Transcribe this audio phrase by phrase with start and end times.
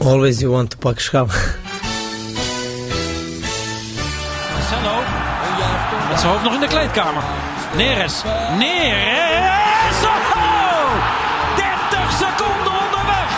[0.00, 1.28] Always you want to pak schap.
[4.52, 4.96] Marcelo.
[6.08, 7.22] Met zijn hoofd nog in de kleedkamer.
[7.76, 8.22] Neres.
[8.58, 10.02] Neres.
[10.34, 10.90] Oh!
[11.56, 13.30] 30 seconden onderweg.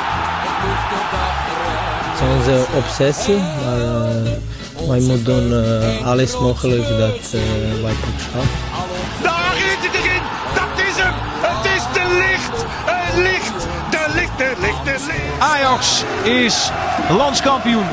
[2.03, 7.93] Het is onze obsessie, maar uh, wij moeten doen uh, alles mogelijk dat uh, wij
[7.93, 8.76] pak schap.
[15.39, 16.71] Ajax is
[17.11, 17.87] landskampioen.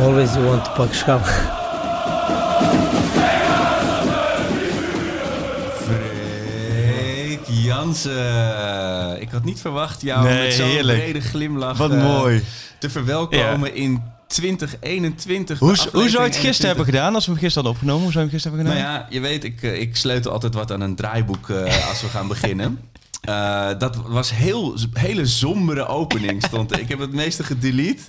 [0.00, 1.22] Always you want to pak schap.
[6.04, 9.20] Freek Jansen.
[9.20, 12.42] Ik had niet verwacht jou Nee, met zo'n brede glimlach Wat eh, mooi.
[12.78, 15.58] te verwelkomen in 2021.
[15.58, 16.66] Hoe, hoe zou je het gisteren 21.
[16.66, 18.02] hebben gedaan als we hem gisteren hadden opgenomen?
[18.02, 19.06] Hoe zou je hem gisteren hebben Nou gedaan?
[19.10, 22.08] ja, je weet, ik, eh, ik sleutel altijd wat aan een draaiboek eh, als we
[22.08, 22.78] gaan beginnen.
[23.24, 26.78] Eh, dat was heel hele sombere opening stond.
[26.78, 28.02] ik heb het meeste gedelete.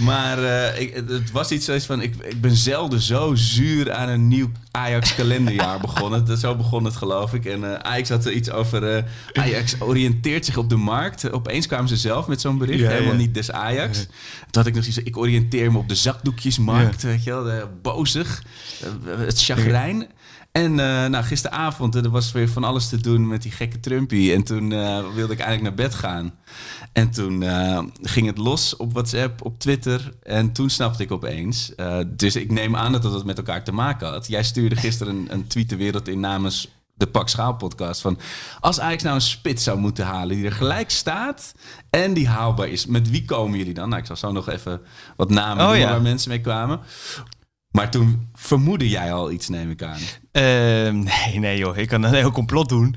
[0.00, 2.00] Maar eh, ik, het was iets zoals van...
[2.00, 6.24] Ik, ik ben zelden zo zuur aan een nieuw Ajax kalenderjaar begonnen.
[6.24, 7.44] Dat, zo begon het geloof ik.
[7.44, 9.04] En eh, Ajax had er iets over...
[9.32, 11.32] Ajax oriënteert zich op de markt.
[11.32, 12.80] Opeens kwamen ze zelf met zo'n bericht.
[12.80, 13.18] Ja, helemaal ja.
[13.18, 13.98] niet des Ajax.
[13.98, 14.08] Toen
[14.50, 17.02] had ik nog zoiets ik oriënteer me op de zakdoekjesmarkt.
[17.02, 18.42] Weet je wel, de, bozig.
[19.06, 20.06] het chagrijn.
[20.54, 24.32] En eh, nou, gisteravond er was weer van alles te doen met die gekke Trumpy.
[24.32, 26.34] En toen eh, wilde ik eigenlijk naar bed gaan.
[26.92, 30.12] En toen eh, ging het los op WhatsApp, op Twitter.
[30.22, 31.72] En toen snapte ik opeens.
[32.06, 34.26] dus ik neem aan dat het met elkaar te maken had.
[34.26, 38.00] Jij stuurde gisteren een, een tweet de wereld in namens de Pak Schaal podcast.
[38.00, 38.18] Van
[38.60, 41.54] als Ajax nou een spits zou moeten halen die er gelijk staat
[41.90, 42.86] en die haalbaar is.
[42.86, 43.88] Met wie komen jullie dan?
[43.88, 44.80] Nou, ik zal zo nog even
[45.16, 45.90] wat namen Oh, noemen ja.
[45.90, 46.80] waar mensen mee kwamen.
[47.74, 49.98] Maar toen vermoedde jij al iets, neem ik aan.
[50.32, 52.94] Ehm, nee, nee joh, ik kan een heel complot doen.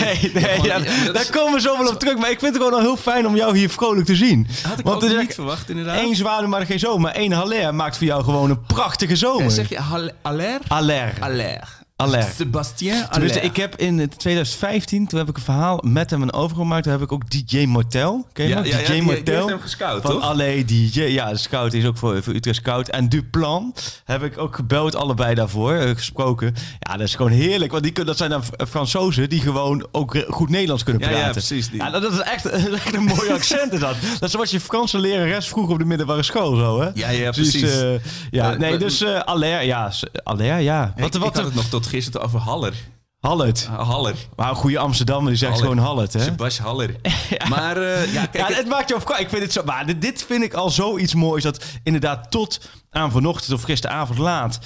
[0.00, 0.78] Nee, nee, ja,
[1.12, 2.16] daar is- komen we zo wel op terug.
[2.18, 4.46] Maar ik vind het gewoon al heel fijn om jou hier vrolijk te zien.
[4.62, 5.98] Had ik Want ook niet verwacht, inderdaad.
[5.98, 7.00] één zwaluw, maar geen zomer.
[7.00, 9.44] Maar één Haller maakt voor jou gewoon een prachtige zomer.
[9.46, 10.60] Eh, zeg je Halle- Aller?
[10.68, 11.77] Aller.
[11.98, 12.26] Aller.
[12.36, 13.42] Sebastien Aller.
[13.42, 16.82] ik heb in 2015, toen heb ik een verhaal met hem een overgemaakt.
[16.82, 18.26] Toen heb ik ook DJ Mortel.
[18.32, 19.34] Ken je Ja, ja, ja, DJ die- die Mortel.
[19.34, 20.22] heeft hem gescout, Van toch?
[20.22, 21.00] Allee DJ.
[21.02, 22.88] Ja, de scout is ook voor, voor Utrecht Scout.
[22.88, 26.54] En Duplan heb ik ook gebeld, allebei daarvoor, eh, gesproken.
[26.78, 27.70] Ja, dat is gewoon heerlijk.
[27.72, 31.32] Want die, dat zijn dan Fransozen die gewoon ook goed Nederlands kunnen Ja, ja, praten.
[31.32, 31.80] precies, die.
[31.82, 32.44] Ja, dat, dat is echt,
[32.74, 33.94] echt een mooi accent is dat.
[34.12, 36.88] Dat is zoals je Franse lerares vroeg op de middelbare school, zo hè?
[36.94, 37.80] Ja, ja, Dus, precies.
[37.80, 37.90] eh,
[38.30, 39.92] ja, Eh, nee, maar- dus eh Aller, ja.
[40.22, 40.92] Aller, ja.
[40.96, 42.74] Ik, Wat, ik wat, had het nog tot gisteren over Haller.
[43.20, 43.68] Hallet.
[43.70, 44.14] Uh, Haller.
[44.36, 45.68] Maar een goede Amsterdammer die zegt Haller.
[45.68, 46.22] gewoon Hallet, hè?
[46.22, 46.94] Sebastien Haller.
[47.48, 49.10] Maar eh, ja, kijk, ja, het- maakt je op.
[49.18, 49.62] Ik vind het zo.
[49.64, 51.42] Maar dit- dit vind ik al zoiets moois.
[51.42, 52.60] Dat inderdaad tot
[52.90, 54.58] aan vanochtend of gisteravond laat.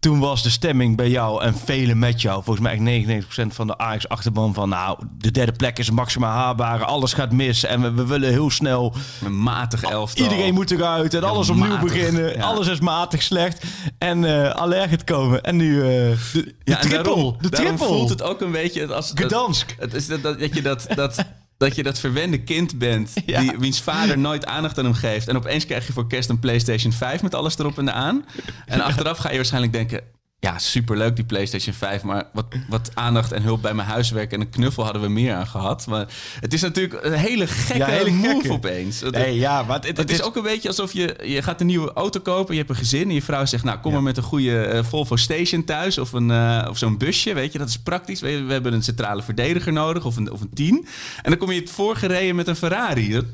[0.00, 2.42] Toen was de stemming bij jou en velen met jou.
[2.42, 2.72] Volgens mij
[3.04, 4.68] echt 99% van de Ajax-achterban van...
[4.68, 6.84] nou, de derde plek is maximaal haalbaar.
[6.84, 8.94] Alles gaat mis en we, we willen heel snel...
[9.24, 10.24] een matig elftal.
[10.24, 12.36] Iedereen moet eruit en alles opnieuw matig, beginnen.
[12.36, 12.42] ja.
[12.42, 13.64] Alles is matig slecht.
[13.98, 15.42] En eh aller gaat komen.
[15.42, 17.02] En nu eh, de, de Ja, triple.
[17.02, 17.86] daarom- de triple.
[17.86, 19.10] voelt het ook een beetje als...
[19.12, 19.74] dat- Gdansk.
[19.78, 20.86] Het is dat, dat, dat je dat...
[20.94, 21.16] dat
[21.60, 23.40] dat je dat verwende kind bent, Ja.
[23.40, 25.28] die, wiens vader nooit aandacht aan hem geeft.
[25.28, 28.24] En opeens krijg je voor kerst een PlayStation 5 met alles erop en aan.
[28.66, 30.00] En achteraf ga je waarschijnlijk denken...
[30.42, 34.40] Ja, superleuk die PlayStation 5, maar wat, wat aandacht en hulp bij mijn huiswerk en
[34.40, 35.86] een knuffel hadden we meer aan gehad.
[35.86, 36.06] Maar
[36.40, 38.52] het is natuurlijk een hele gekke Ja, hele move gekke.
[38.52, 39.00] opeens.
[39.00, 41.60] Het- Nee, ja, maar het, het, het is ook een beetje alsof je, je gaat
[41.60, 42.52] een nieuwe auto kopen.
[42.54, 43.64] Je hebt een gezin en je vrouw zegt...
[43.64, 45.98] nou, kom maar met een goede eh, Volvo Station thuis.
[45.98, 47.58] Of, een, eh, of zo'n busje, weet je.
[47.58, 48.20] Dat is praktisch.
[48.20, 50.04] We, we hebben een centrale verdediger nodig.
[50.04, 50.86] Of een, of een tien.
[51.22, 53.10] En dan kom je het voorgereden met een Ferrari.
[53.12, 53.24] Dat,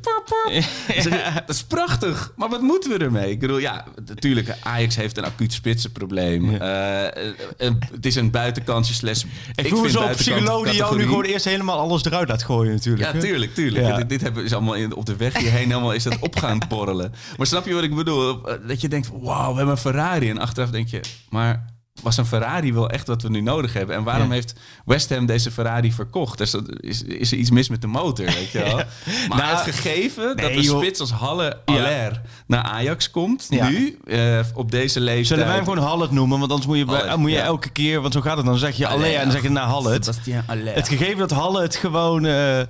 [1.57, 2.33] is prachtig.
[2.37, 3.31] Maar wat moeten we ermee?
[3.31, 4.57] Ik bedoel, ja, natuurlijk.
[4.63, 6.55] Ajax heeft een acuut spitsenprobleem.
[6.55, 6.95] Eh,
[7.93, 9.27] het is een buitenkantjesles.
[9.55, 12.73] Ik voel me zo psycholoog die jou nu gewoon eerst helemaal alles eruit laat gooien
[12.73, 13.13] natuurlijk.
[13.13, 13.87] Ja, tuurlijk, tuurlijk.
[13.87, 13.97] Ja.
[13.97, 16.61] Dit, dit hebben, is allemaal in, op de weg hierheen helemaal is dat op gaan
[16.69, 17.13] borrelen.
[17.37, 18.41] Maar snap je wat ik bedoel?
[18.67, 20.31] Dat je denkt, wauw, we hebben een Ferrari.
[20.31, 23.97] En achteraf denk je, maar was een Ferrari wel echt wat we nu nodig hebben?
[23.97, 24.33] En waarom Ja.
[24.33, 24.53] heeft
[24.85, 26.39] West Ham deze Ferrari verkocht?
[26.39, 28.75] Dus dat is, is er iets mis met de motor, weet je wel?
[29.29, 34.39] Maar Nou, het gegeven dat een spits als Halle Aller naar Ajax komt, nu, eh,
[34.55, 35.27] op deze leeftijd...
[35.27, 36.39] Zullen wij hem gewoon Hallet noemen?
[36.39, 38.59] Want anders moet je, bij- moet je elke keer, want zo gaat het dan.
[38.59, 39.93] Zeg je alleen en dan zeg je naar Aller.
[40.75, 42.25] Het gegeven dat Halle het gewoon.
[42.27, 42.61] eh,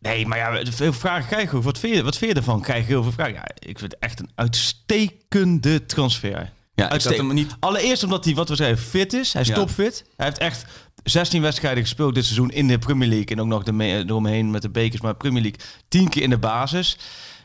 [0.00, 1.62] nee, maar ja, veel vragen krijg ook.
[1.62, 2.60] Wat vind je, wat vind je ervan?
[2.60, 3.32] Krijg je heel veel vragen.
[3.34, 6.52] Ja, ik vind het echt een uitstekende transfer.
[6.74, 7.56] Ja, hem niet...
[7.60, 9.32] Allereerst omdat hij, wat we zeiden, fit is.
[9.32, 9.54] Hij is Ja.
[9.54, 10.04] topfit.
[10.16, 10.64] Hij heeft echt
[11.04, 13.26] 16 wedstrijden gespeeld dit seizoen in de Premier League.
[13.26, 16.30] En ook nog de me- eromheen met de bekers, maar Premier League 10 keer in
[16.30, 16.96] de basis.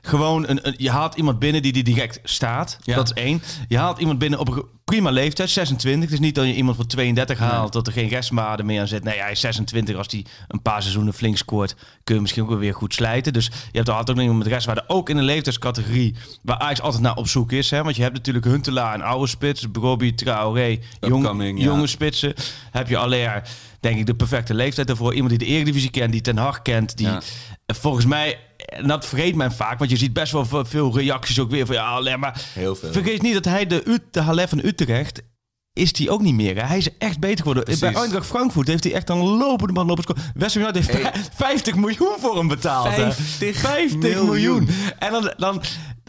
[0.01, 2.77] Gewoon, een, een- je haalt iemand binnen die, die direct staat.
[2.83, 2.95] Ja.
[2.95, 3.41] Dat is één.
[3.67, 6.03] Je haalt iemand binnen op een prima leeftijd, 26.
[6.09, 8.87] Het is niet dat je iemand van 32 haalt, dat er geen restmaden meer aan
[8.87, 9.03] zit.
[9.03, 9.95] Nee, hij is 26.
[9.95, 13.33] Als hij een paar seizoenen flink scoort, kun je misschien ook weer goed slijten.
[13.33, 14.83] Dus je hebt altijd ook iemand met restwaarde.
[14.87, 17.69] Ook in een leeftijdscategorie waar Ajax altijd naar op zoek is.
[17.69, 17.83] Hè?
[17.83, 19.65] Want je hebt natuurlijk Huntelaar, een oude spits.
[19.71, 21.63] Brobbey, Traoré, jong, ja.
[21.63, 22.33] jonge spitsen.
[22.71, 23.43] Heb je Aller,
[23.79, 25.13] denk ik, de perfecte leeftijd daarvoor.
[25.13, 26.97] Iemand die de Eredivisie kent, die Ten Hag kent.
[26.97, 27.21] Die Ja.
[27.69, 30.97] Eh, volgens mij, en dat vergeet men vaak, want je ziet best wel ve- veel
[30.97, 32.19] reacties ook weer van ja, Aller.
[32.19, 32.91] Maar Heel veel.
[32.91, 35.21] vergeet niet dat hij de, Ut de van Utrecht
[35.73, 36.55] is die ook niet meer.
[36.55, 36.61] Hè?
[36.67, 37.63] Hij is echt beter geworden.
[37.63, 37.81] Precies.
[37.81, 40.15] Bij Eindracht Frankfurt heeft hij echt een lopende man lopen.
[40.33, 41.01] West Ham heeft Hey.
[41.11, 42.87] vij- 50 miljoen voor hem betaald.
[42.95, 43.11] hè.
[43.11, 44.25] 50 50 miljoen.
[44.25, 44.69] miljoen.
[44.99, 45.61] En dan, dan,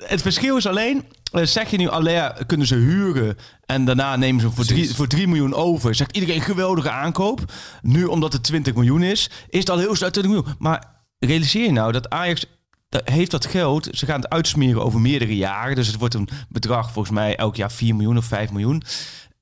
[0.03, 3.37] het verschil is alleen, eh, zeg je nu Aller kunnen ze huren
[3.67, 4.85] en daarna nemen ze hem voor Precies.
[4.85, 5.95] 3, voor 3 miljoen over.
[5.95, 7.53] Zegt iedereen geweldige aankoop.
[7.83, 10.55] Nu omdat het 20 miljoen is, is het al heel snel 20 miljoen.
[10.59, 12.47] Maar realiseer je nou dat Ajax
[12.89, 15.75] dat heeft dat geld, ze gaan het uitsmeren over meerdere jaren.
[15.75, 18.83] Dus het wordt een bedrag volgens mij elk jaar 4 miljoen of 5 miljoen.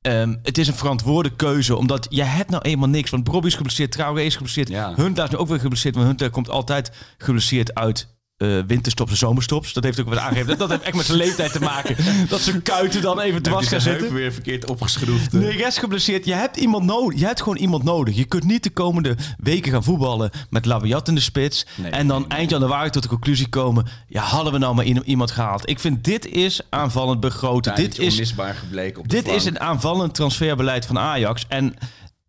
[0.00, 3.10] Ehm, het is een verantwoorde keuze, omdat je hebt nou eenmaal niks.
[3.10, 4.68] Want Bobby is geblesseerd, Traoré is geblesseerd.
[4.68, 4.94] Ja.
[4.94, 9.16] Hunter is nu ook weer geblesseerd, want Hunter komt altijd geblesseerd uit eh, winterstops en
[9.16, 9.72] zomerstops.
[9.72, 10.48] Dat heeft ook wat aangegeven.
[10.48, 11.96] Dat, dat heeft echt met zijn leeftijd te maken.
[12.28, 14.12] Dat zijn kuiten dan even dwars gaan zitten.
[14.12, 15.32] weer verkeerd opgeschroefd.
[15.32, 16.24] Nee, rest geblesseerd.
[16.24, 17.20] Je hebt iemand nodig.
[17.20, 18.16] Je hebt gewoon iemand nodig.
[18.16, 21.66] Je kunt niet de komende weken gaan voetballen met Labiat in de spits.
[21.74, 23.86] Nee, en dan nee, eind januari tot de conclusie komen.
[24.08, 25.68] Ja, hadden we nou maar iemand gehaald.
[25.68, 27.74] Ik vind dit is aanvallend begroten.
[27.74, 31.44] dit is, onmisbaar gebleken op de dit is een aanvallend transferbeleid van Ajax.
[31.48, 31.74] En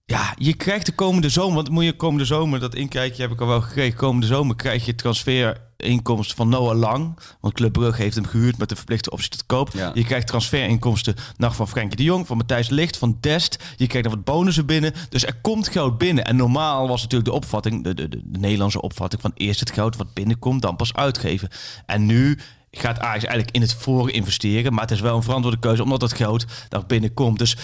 [0.09, 3.41] ja, je krijgt de komende zomer, want moet je komende zomer, dat inkijkje heb ik
[3.41, 3.97] al wel gekregen.
[3.97, 7.19] Komende zomer krijg je transferinkomsten van Noah Lang.
[7.39, 9.69] Want Club Brugge heeft hem gehuurd met de verplichte optie tot koop.
[9.73, 9.91] Ja.
[9.93, 13.63] Je krijgt transferinkomsten nog van Frenkie de Jong, van Matthijs Licht, van Dest.
[13.77, 14.93] Je krijgt nog wat bonussen binnen.
[15.09, 16.25] Dus er komt geld binnen.
[16.25, 19.71] En normaal was natuurlijk de opvatting, de, de, de, de Nederlandse opvatting, van eerst het
[19.71, 21.49] geld wat binnenkomt, dan pas uitgeven.
[21.85, 22.39] En nu
[22.71, 24.73] gaat Ajax eigenlijk in het voor investeren.
[24.73, 27.39] Maar het is wel een verantwoorde keuze, omdat dat geld daar binnenkomt.
[27.39, 27.57] Dus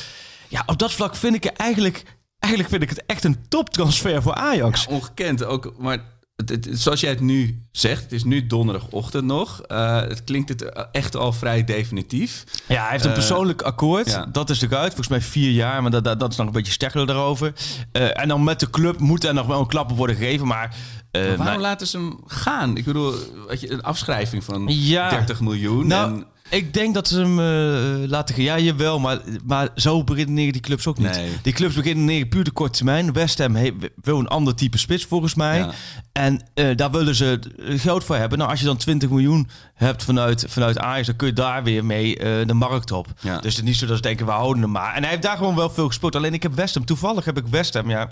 [0.47, 2.03] ja, op dat vlak vind ik het eigenlijk...
[2.45, 4.88] Eigenlijk vind ik het echt een toptransfer voor Ajax.
[4.88, 5.97] Ongekend ook, maar
[6.36, 9.62] het, het- zoals jij het nu zegt, het is nu donderdagochtend nog.
[9.62, 12.44] Eh, het klinkt het echt al vrij definitief.
[12.68, 14.09] Ja, hij heeft een Eh, persoonlijk akkoord.
[14.12, 14.25] ja.
[14.31, 14.88] Dat is eruit.
[14.88, 17.53] Volgens mij vier jaar, maar dat, dat, dat is nog een beetje sterker daarover.
[17.92, 20.47] Eh, en dan met de club moet er nog wel een klap op worden gegeven.
[20.47, 20.75] Maar,
[21.12, 22.77] waarom maar- laten ze hem gaan?
[22.77, 23.13] Ik bedoel,
[23.59, 25.09] je, een afschrijving van Ja.
[25.09, 25.88] 30 miljoen.
[25.88, 28.44] Nou, en, ik denk dat ze hem eh, laten gaan.
[28.44, 31.12] Ja, jawel, maar, maar zo beginnen die clubs ook niet.
[31.12, 31.30] Nee.
[31.42, 33.13] Die clubs beginnen puur de korte termijn.
[33.13, 33.71] West Ham he-
[34.01, 35.57] wil een ander type spits volgens mij.
[35.57, 35.71] Ja.
[36.12, 38.38] En eh, daar willen ze geld voor hebben.
[38.38, 41.86] Nou, als je dan 20 miljoen hebt vanuit, vanuit Ajax, dan kun je daar weer
[41.86, 43.07] mee eh, de markt op.
[43.21, 43.39] Ja.
[43.39, 44.94] Dus het is niet zo dat ze denken, we houden hem maar.
[44.94, 46.15] En hij heeft daar gewoon wel veel gespeeld.
[46.15, 48.09] Alleen ik heb West Ham, toevallig heb ik West Ham, ja,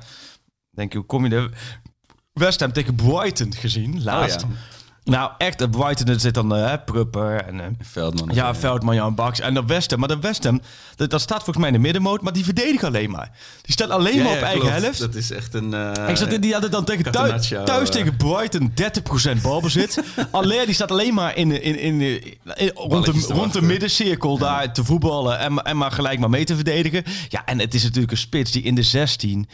[0.71, 1.49] denk je, hoe kom je er?
[2.33, 4.43] West Ham tegen Brighton gezien, laatst.
[4.43, 4.55] Oh ja.
[5.03, 7.59] Nou, echt, Brighton er zit dan eh Prupper en...
[7.59, 8.29] eh, Veldman.
[8.35, 9.39] ja, Veldman, Jan Baks.
[9.39, 9.99] En de West Ham.
[9.99, 10.61] Maar de West Ham,
[10.95, 12.21] dat, dat staat volgens mij in de middenmoot.
[12.21, 13.31] Maar die verdedigen alleen maar.
[13.61, 14.81] Die staat alleen Ja, maar ja, op eigen klopt.
[14.81, 14.99] helft.
[14.99, 15.73] Dat is echt een...
[15.73, 18.73] eh, ik zat in, die hadden dan tegen thuis, thuis tegen Brighton
[19.37, 20.03] 30% balbezit.
[20.31, 22.23] Aller die staat alleen maar in, in, in, in-
[22.55, 25.39] in- rond, de, rond de middencirkel daar te voetballen.
[25.39, 27.03] En, maar- en maar gelijk maar mee te verdedigen.
[27.29, 29.47] Ja, en het is natuurlijk een spits die in de 16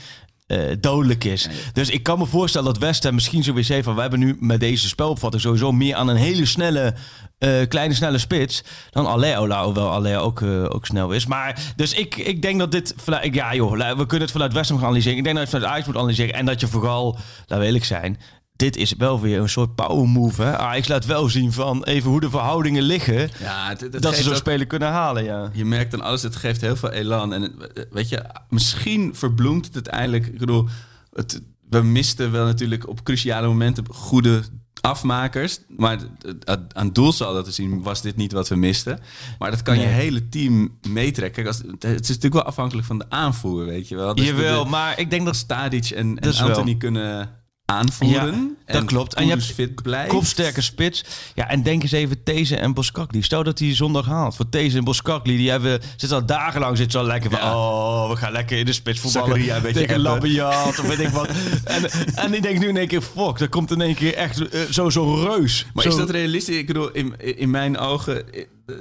[0.50, 1.50] eh, dodelijk is.
[1.74, 3.96] Dus ik kan me voorstellen dat West Ham misschien sowieso heeft van...
[3.96, 6.94] we hebben nu met deze spelopvatting sowieso meer aan een hele snelle...
[7.38, 11.26] eh, kleine snelle spits dan Aller, hoewel Aller ook, eh, ook snel is.
[11.26, 12.94] Maar dus ik, ik denk dat dit...
[12.98, 15.18] vanuit- Ja joh, we kunnen het vanuit West Ham gaan analyseren.
[15.18, 16.34] Ik denk dat je het vanuit Ajax moet analyseren.
[16.36, 18.18] En dat je vooral, laten we eerlijk zijn...
[18.60, 20.42] Dit is wel weer een soort power move.
[20.42, 20.58] Hè?
[20.58, 23.30] Ajax laat wel zien van even hoe de verhoudingen liggen.
[23.40, 25.50] Ja, het, het dat ze zo'n speler kunnen halen, ja.
[25.54, 27.34] Je merkt dan alles, het geeft heel veel elan.
[27.34, 30.26] En het- weet je, misschien verbloemt het uiteindelijk.
[30.28, 30.68] Ik bedoel,
[31.14, 34.42] het, we misten wel natuurlijk op cruciale momenten goede
[34.82, 35.60] afmakers.
[35.78, 35.92] Maar
[36.22, 39.00] het- het- aan doelsaldo te zien was dit niet wat we misten.
[39.40, 41.44] Maar dat kan je hele team meetrekken.
[41.44, 44.16] Kijk, het is natuurlijk wel afhankelijk van de aanvoer, weet je wel.
[44.16, 46.48] Dus Jawel, de, maar ik denk dat Stadic en, Dat en wel.
[46.48, 47.30] Anthony kunnen
[47.70, 48.58] aanvoeren.
[48.68, 49.14] Ja, dat klopt.
[49.14, 50.10] En je hebt fit blijft.
[50.10, 51.04] kopsterke spits.
[51.36, 53.22] Ja, en denk eens even These en Boskakli.
[53.22, 54.36] Stel dat hij zondag haalt.
[54.36, 57.40] Voor These en Boskakli, die hebben zitten al dagenlang zitten al lekker van...
[57.40, 57.56] Ja.
[57.56, 59.30] Oh, we gaan lekker in de spits voetballen.
[59.30, 60.34] Zakaria een beetje tegen appen.
[60.34, 61.28] Labiat of weet ik wat.
[61.64, 64.50] en, en ik denk nu in één keer, fuck, er komt in één keer echt
[64.50, 65.66] eh, zo zo'n reus.
[65.74, 66.58] Maar Zo- is dat realistisch?
[66.58, 68.24] Ik bedoel, in, in mijn ogen,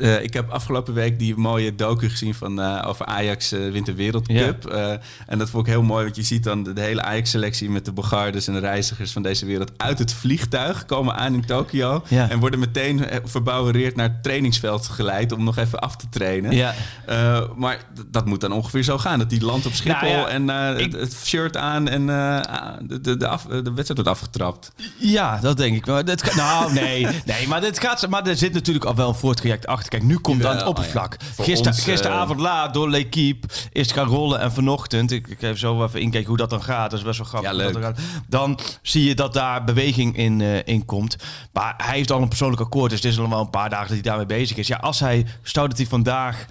[0.01, 4.67] eh, ik heb afgelopen week die mooie docu gezien van, eh, over Ajax uh, Wereldcup.
[5.27, 7.85] en dat vond ik heel mooi, want je ziet dan de, de hele Ajax-selectie met
[7.85, 12.03] de Bogardes en de reizigers van deze wereld uit het vliegtuig komen aan in Tokio.
[12.09, 12.31] Ja.
[12.31, 16.53] En worden meteen verbouwereerd naar het trainingsveld geleid om nog even af te trainen.
[16.53, 16.75] Ja.
[17.57, 19.19] maar dat moet dan ongeveer zo gaan.
[19.19, 22.41] Dat die land op Schiphol Nou en ik- het, shirt aan en eh,
[22.83, 24.73] de, de, de, af- de wedstrijd wordt afgetrapt.
[24.99, 25.87] Ja, dat denk ik.
[25.87, 28.09] Maar ga- nou, nee, nee, maar dit gaat.
[28.09, 29.77] Maar er zit natuurlijk al wel een voortraject achter.
[29.83, 31.17] Kijk, nu komt het aan het oppervlak.
[31.19, 31.27] ja.
[31.35, 35.11] Voor Gister, ons, eh, gisteravond laat door L'Equipe is het gaan rollen en vanochtend.
[35.11, 36.91] Ik, ik even zo even inkijken hoe dat dan gaat.
[36.91, 37.51] Dat is best wel grappig.
[37.51, 37.97] Ja, hoe dat leuk.
[38.29, 41.17] dan zie je dat daar beweging in, eh, in komt.
[41.53, 42.91] Maar hij heeft al een persoonlijk akkoord.
[42.91, 44.67] Dus het is nog wel een paar dagen dat hij daarmee bezig is.
[44.67, 45.27] Ja, als hij.
[45.43, 46.47] Stel dat hij vandaag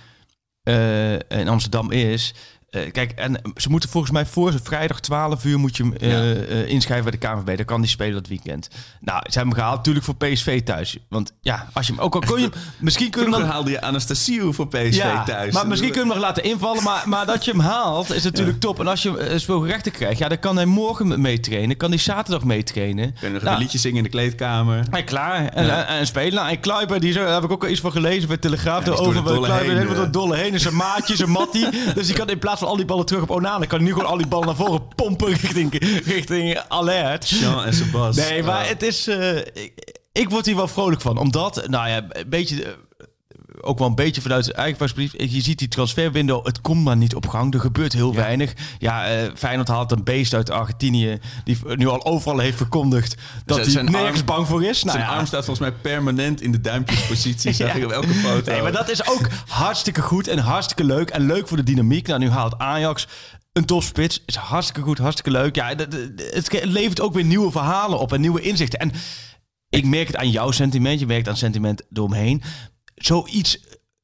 [0.63, 2.33] eh, in Amsterdam is.
[2.67, 6.09] Eh, kijk, en ze moeten volgens mij voor vrijdag 12 uur moet je hem eh,
[6.09, 6.45] Ja.
[6.45, 7.57] eh, inschrijven bij de KNVB.
[7.57, 8.67] Dan kan die spelen dat weekend.
[8.99, 10.97] Nou, ze hebben hem gehaald natuurlijk voor PSV thuis.
[11.09, 13.53] Want ja, als je hem ook al kon je hem- misschien kun je hem Vroeger
[13.53, 15.53] dan haalde je Anastasiou voor PSV ja, thuis.
[15.53, 16.83] maar misschien kun je hem nog laten invallen.
[16.83, 18.79] Maar, maar dat je hem haalt is natuurlijk top.
[18.79, 21.77] En als je uh, speelgerechten krijgt, ja, dan kan hij morgen meetrainen.
[21.77, 23.13] Kan hij zaterdag meetrainen.
[23.19, 24.85] Kun je nog Nou, een liedje zingen in de kleedkamer.
[24.89, 25.47] hij klaar.
[25.47, 26.33] En, en, en spelen.
[26.33, 28.87] Nou, en Kluiber, die zo, daar heb ik ook al iets van gelezen bij Telegraaf.
[28.87, 30.53] over Kluiber heen, helemaal door dolle heen.
[30.53, 31.67] En zijn maatje, zijn mattie.
[31.95, 33.93] dus die kan in plaats van al die ballen terug op Onana, kan hij nu
[33.93, 35.73] gewoon al die ballen naar voren pompen richting,
[36.05, 37.29] richting alert.
[37.29, 38.15] Jean en Sebas.
[38.15, 39.07] Nee, maar het is.
[39.07, 41.17] eh, ik, ik word hier wel vrolijk van.
[41.17, 42.77] Omdat, nou ja, een beetje.
[43.61, 45.31] Ook wel een beetje vanuit zijn eigen perspectief.
[45.31, 47.53] Je ziet die transferwindow, het komt maar niet op gang.
[47.53, 48.53] Er gebeurt heel weinig.
[48.77, 51.19] Ja, eh Feyenoord haalt een beest uit Argentinië...
[51.43, 54.83] die nu al overal heeft verkondigd dat Zijn- hij nergens arm- bang voor is.
[54.83, 55.15] Nou Zijn ja.
[55.15, 57.53] arm staat volgens mij permanent in de duimpjespositie.
[57.57, 57.73] Zag Ja.
[57.73, 58.51] ik op elke foto.
[58.51, 61.09] Nee, maar dat is ook hartstikke goed en hartstikke leuk.
[61.09, 62.07] En leuk voor de dynamiek.
[62.07, 63.07] Nou, nu haalt Ajax
[63.53, 64.23] een topspits.
[64.25, 65.55] Is hartstikke goed, hartstikke leuk.
[65.55, 68.79] Ja, dat- dat- het levert ook weer nieuwe verhalen op en nieuwe inzichten.
[68.79, 68.91] En
[69.69, 70.99] ik merk het aan jouw sentiment.
[70.99, 72.41] Je merkt aan het sentiment eromheen.
[72.97, 73.57] Zoiets...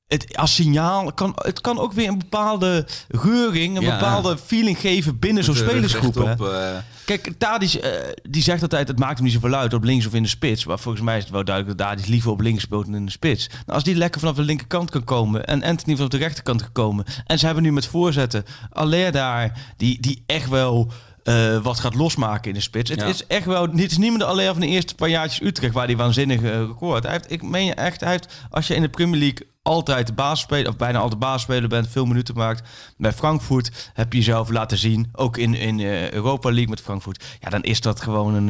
[0.07, 3.97] Het, als signaal kan het kan ook weer een bepaalde reuring, een Ja.
[3.99, 6.15] bepaalde feeling geven binnen zo'n spelersgroep.
[6.15, 6.23] hè.
[6.23, 7.91] rechtop, eh, Kijk, Tadic, eh,
[8.29, 10.65] die zegt altijd, het maakt hem niet zoveel uit op links of in de spits.
[10.65, 13.05] Maar volgens mij is het wel duidelijk dat Tadic liever op links speelt dan in
[13.05, 13.47] de spits.
[13.47, 16.71] Nou, als die lekker vanaf de linkerkant kan komen en Anthony vanaf de rechterkant kan
[16.71, 17.05] komen.
[17.25, 20.91] En ze hebben nu met voorzetten Aller daar, die, die echt wel...
[21.23, 22.89] eh, wat gaat losmaken in de spits.
[22.89, 23.05] Het Ja.
[23.05, 23.61] is echt wel.
[23.61, 26.51] Het is niet meer de Aller van de eerste paar jaartjes Utrecht waar die waanzinnige
[26.51, 27.03] eh, record.
[27.03, 30.13] Hij heeft, ik meen echt, hij heeft, als je in de Premier League altijd de
[30.13, 32.69] basisspeler, of bijna altijd basisspeler bent, veel minuten maakt.
[32.97, 35.09] Bij Frankfurt heb je jezelf laten zien.
[35.13, 37.23] Ook in, in eh, Europa League met Frankfurt.
[37.39, 38.49] Ja, dan is dat gewoon een,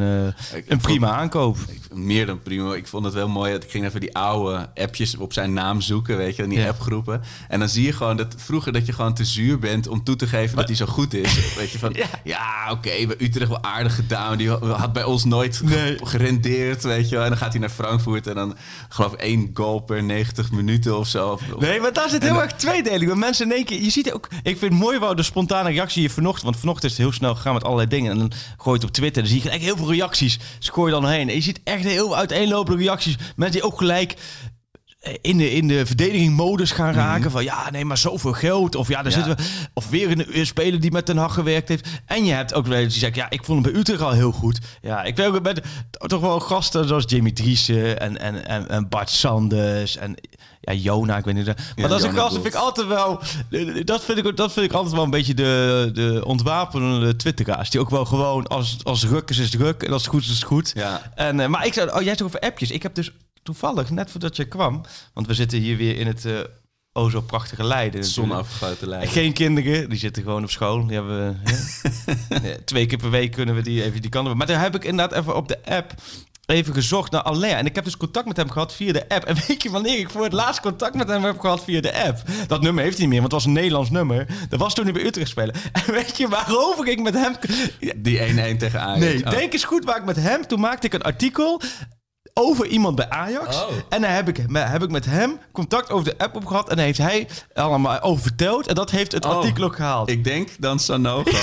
[0.54, 1.56] eh, een prima aankoop.
[1.92, 2.74] meer dan prima.
[2.74, 3.54] Ik vond het wel mooi.
[3.54, 6.68] Ik ging even die oude appjes op zijn naam zoeken, weet je, in die Ja.
[6.68, 7.22] appgroepen.
[7.48, 10.16] En dan zie je gewoon dat vroeger dat je gewoon te zuur bent om toe
[10.16, 11.34] te geven dat hij zo goed is.
[11.58, 12.06] Weet je van, Ja.
[12.24, 14.38] ja, oké, bij Utrecht wel aardig gedaan.
[14.38, 15.98] Die had bij ons nooit Nee.
[16.06, 17.14] gerendeerd, weet je.
[17.14, 17.24] wel.
[17.24, 18.56] En dan gaat hij naar Frankfurt en dan
[18.88, 21.28] geloof ik één goal per 90 minuten of zo.
[21.28, 23.06] Of- Nee, maar daar zit heel erg tweedeling.
[23.06, 23.82] Want mensen in één keer...
[23.82, 24.28] Je ziet ook...
[24.42, 26.44] Ik vind het mooi wel de spontane reactie hier vanochtend.
[26.44, 28.10] Want vanochtend is het heel snel gegaan met allerlei dingen.
[28.10, 29.22] En dan gooi je het op Twitter.
[29.22, 30.38] Dan zie je gelijk heel veel reacties.
[30.58, 31.28] Dus gooi je dan heen.
[31.28, 33.16] En je ziet echt heel uiteenlopende reacties.
[33.36, 34.14] Mensen die ook gelijk
[35.20, 37.30] in de, in de verdediging-modus gaan raken.
[37.30, 38.74] Van ja, nee, maar zoveel geld.
[38.74, 39.22] Of ja, daar Ja.
[39.24, 39.42] zitten we.
[39.74, 41.88] Of weer een, speler die met Den Haag gewerkt heeft.
[42.06, 44.32] En je hebt ook wel die zegt, ja, ik vond hem bij Utrecht al heel
[44.32, 44.58] goed.
[44.82, 48.88] Ja, ik weet ook met toch wel gasten zoals Jimmy Driessen en, en, en, en
[48.88, 50.14] Bart Sanders en
[50.60, 51.46] ja, Jona, ik weet niet.
[51.46, 53.20] Maar Ja, dat is een gast, vind ik altijd wel.
[53.84, 57.70] Dat vind ik, dat vind ik altijd wel een beetje de, de ontwapenende twitteraars.
[57.70, 59.82] Die ook wel gewoon als, als ruk is, is het ruk.
[59.82, 60.72] En als het goed is, is het goed.
[60.74, 61.10] Ja.
[61.14, 62.70] En, eh, maar ik zou, oh, jij zegt over appjes.
[62.70, 63.10] Ik heb dus
[63.44, 64.80] toevallig, net voordat je kwam,
[65.14, 66.26] want we zitten hier weer in het
[66.92, 68.04] o zo prachtige Leiden.
[68.04, 69.08] Zonafgesloten lijn.
[69.08, 70.86] Geen kinderen, die zitten gewoon op school.
[70.86, 71.40] Die hebben?
[72.42, 74.36] Ja, twee keer per week kunnen we die even die kanten.
[74.36, 75.94] Maar daar heb ik inderdaad even op de app
[76.46, 77.56] even gezocht naar Alain.
[77.56, 79.24] En ik heb dus contact met hem gehad via de app.
[79.24, 82.04] En weet je wanneer ik voor het laatst contact met hem heb gehad via de
[82.04, 82.18] app?
[82.46, 84.26] Dat nummer heeft hij niet meer, want het was een Nederlands nummer.
[84.48, 85.54] Dat was toen hij bij Utrecht spelen.
[85.86, 87.34] En weet je waarover ik met hem...
[87.96, 88.18] Die
[88.54, 89.00] 1-1 tegen Ajax.
[89.00, 89.30] Nee, Oh.
[89.30, 90.46] denk eens goed waar ik met hem...
[90.46, 91.60] Toen maakte ik een artikel
[92.40, 93.56] over iemand bij Ajax.
[93.56, 93.68] Oh.
[93.88, 96.70] En daar heb ik, heb ik met hem contact over de app op gehad.
[96.70, 98.66] En daar heeft hij allemaal over verteld.
[98.66, 99.36] En dat heeft het Oh.
[99.36, 100.10] artikel ook gehaald.
[100.10, 101.30] Ik denk dan Sanogo.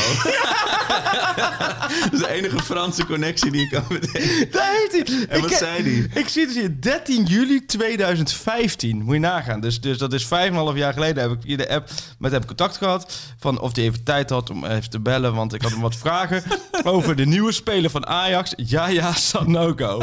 [2.01, 4.51] dat is de enige Franse connectie die ik kan bedenken.
[4.51, 5.25] Daar heeft hij.
[5.29, 6.21] En Ik wat zei hij?
[6.21, 9.01] Ik zie dus hier 13 juli 2015.
[9.03, 9.59] Moet je nagaan.
[9.59, 10.29] Dus, dus dat is 5,5
[10.73, 13.13] jaar geleden heb ik via de app met hem contact gehad.
[13.39, 15.33] Van of hij even tijd had om even te bellen.
[15.33, 16.43] Want ik had hem wat vragen
[16.83, 18.53] over de nieuwe speler van Ajax.
[18.55, 20.01] Ja, ja, Sanogo.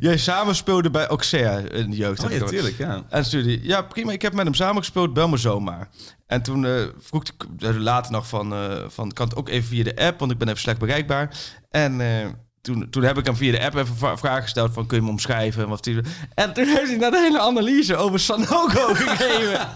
[0.00, 2.24] Jij samen speelde bij Auxerre in de jeugd.
[2.24, 3.02] Oh heb ja.
[3.08, 5.88] En stuurde hij, ja prima, ik heb met hem samengespeeld, bel me zomaar.
[6.26, 9.84] En toen eh, vroeg ik later nog van, eh, van, kan het ook even via
[9.84, 11.36] de app, want ik ben even slecht bereikbaar.
[11.70, 12.28] En eh,
[12.64, 15.02] toen, toen heb ik hem via de app even vra- vragen gesteld van kun je
[15.04, 15.68] me omschrijven?
[15.68, 16.00] Wat die,
[16.34, 19.68] en toen heeft hij net een hele analyse over Sanogo gegeven.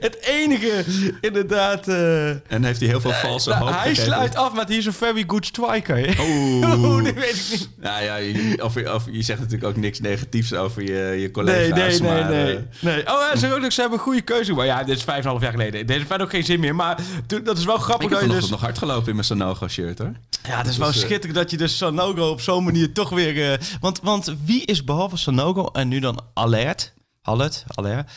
[0.00, 0.84] het enige,
[1.20, 1.88] inderdaad...
[1.88, 4.04] eh, En heeft hij heel veel valse nou, hoop hij gegeven.
[4.04, 6.16] sluit af met is een very good striker.
[6.28, 7.04] Oeh.
[7.04, 7.70] Dat weet ik niet.
[7.76, 11.30] Nou ja, je, of, of je zegt natuurlijk ook niks negatiefs over je, je Nee,
[11.30, 11.78] collega's.
[11.78, 12.56] nee, nee, maar, nee.
[12.56, 13.06] eh, nee.
[13.06, 14.52] Oh, hij zegt ook dat ze hebben een goede keuze.
[14.52, 15.86] Maar ja, dit is vijf en een half jaar geleden.
[15.86, 16.74] Dit heeft ook geen zin meer.
[16.74, 18.50] Maar toen- dat is wel grappig ik heb dat je dus...
[18.50, 20.12] nog hard gelopen in mijn Sanogo-shirt, hoor.
[20.48, 23.10] Ja, het is wel Dus, eh, schitterend dat je dus Sanogo op zo'n manier toch
[23.10, 23.52] weer...
[23.52, 28.10] eh, want, want wie is behalve Sanogo en nu dan Alert, Alert, Alert,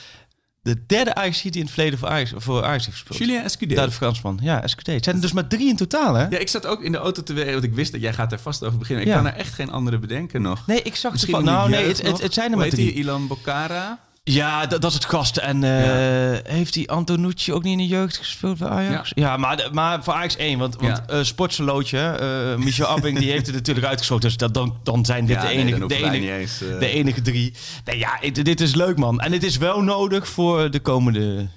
[0.61, 3.17] de derde Ajax die in het verleden voor Ajax, voor Ajax heeft gespeeld?
[3.19, 3.75] Julien Escudé.
[3.75, 4.39] Daar de Fransman.
[4.41, 4.87] Ja, SQT.
[4.87, 6.27] Het zijn er dus maar drie in totaal, hè?
[6.27, 8.31] Ja, ik zat ook in de auto te weten, want ik wist dat jij gaat
[8.31, 9.05] er vast over beginnen.
[9.05, 9.17] Ik Ja.
[9.17, 10.67] kan er echt geen andere bedenken nog.
[10.67, 11.43] Nee, ik zag het van.
[11.43, 12.85] Nou, nee, het, het, zijn er maar heet drie.
[12.85, 12.95] die?
[12.95, 13.99] Ilan Bocara?
[14.25, 15.37] Ja, dat, dat is het gast.
[15.37, 19.11] En eh, heeft die Antonucci ook niet in de jeugd gespeeld bij Ajax?
[19.15, 20.59] Ja, maar, maar voor Ajax 1.
[20.59, 21.13] Want, want Ja.
[21.13, 24.27] eh, Sportselootje, eh, Michel Abing, die heeft het natuurlijk uitgesloten.
[24.27, 27.53] Dus dat, dan, dan zijn dit de, enige, de, enige, niet eens, de enige drie.
[27.85, 29.19] Nee, ja, het- dit is leuk, man.
[29.19, 31.47] En het is wel nodig voor de komende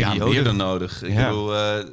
[0.00, 0.42] periode.
[0.42, 1.02] Ja, nodig.
[1.02, 1.28] Ik Ja.
[1.28, 1.84] bedoel, eh,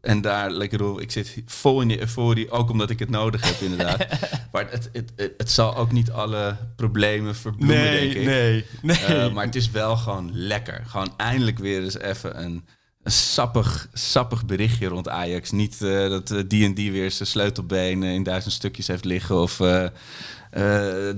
[0.00, 3.44] en daar, ik bedoel, ik zit vol in die euforie, ook omdat ik het nodig
[3.44, 4.06] heb, inderdaad.
[4.52, 8.24] maar het, het, het, het zal ook niet alle problemen verbloemen, denk Nee, ik.
[8.26, 8.96] nee, nee.
[8.96, 10.82] Eh, maar het is wel gewoon lekker.
[10.86, 12.64] Gewoon eindelijk weer eens even een,
[13.02, 15.50] een sappig, sappig berichtje rond Ajax.
[15.50, 19.36] Niet dat die en die weer zijn sleutelbeen eh, in duizend stukjes heeft liggen.
[19.40, 19.60] Of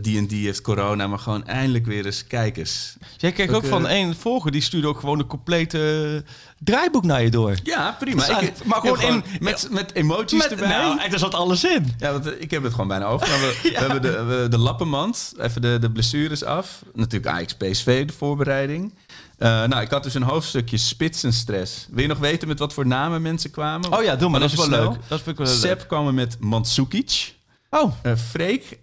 [0.02, 1.06] die en die heeft corona.
[1.06, 2.96] Maar gewoon eindelijk weer eens kijkers.
[3.16, 6.32] Jij kreeg Ook, ook, van eh, een volger, die stuurde ook gewoon een complete eh,
[6.58, 7.54] draaiboek naar je door.
[7.62, 8.40] Ja, prima.
[8.40, 10.68] Ik- maar gewoon in- met, met emoties Met, erbij.
[10.68, 11.94] nou, daar zat alles in.
[11.98, 13.48] Ja, want eh, ik heb het gewoon bijna overgenomen.
[13.62, 16.82] We, we hebben de, we- de lappenmand, even de, de blessures af.
[16.94, 18.94] Natuurlijk Ajax PSV, de voorbereiding.
[19.38, 21.86] Eh, nou, ik had dus een hoofdstukje spitsenstress.
[21.90, 23.92] Wil je nog weten met wat voor namen mensen kwamen?
[23.96, 24.40] Oh ja, doe maar.
[24.40, 24.96] Dat is wel leuk.
[25.08, 25.56] Dat vind ik wel leuk.
[25.60, 27.34] Sepp kwam er met Mandzukic.
[27.70, 28.78] Oh, Eh Freek,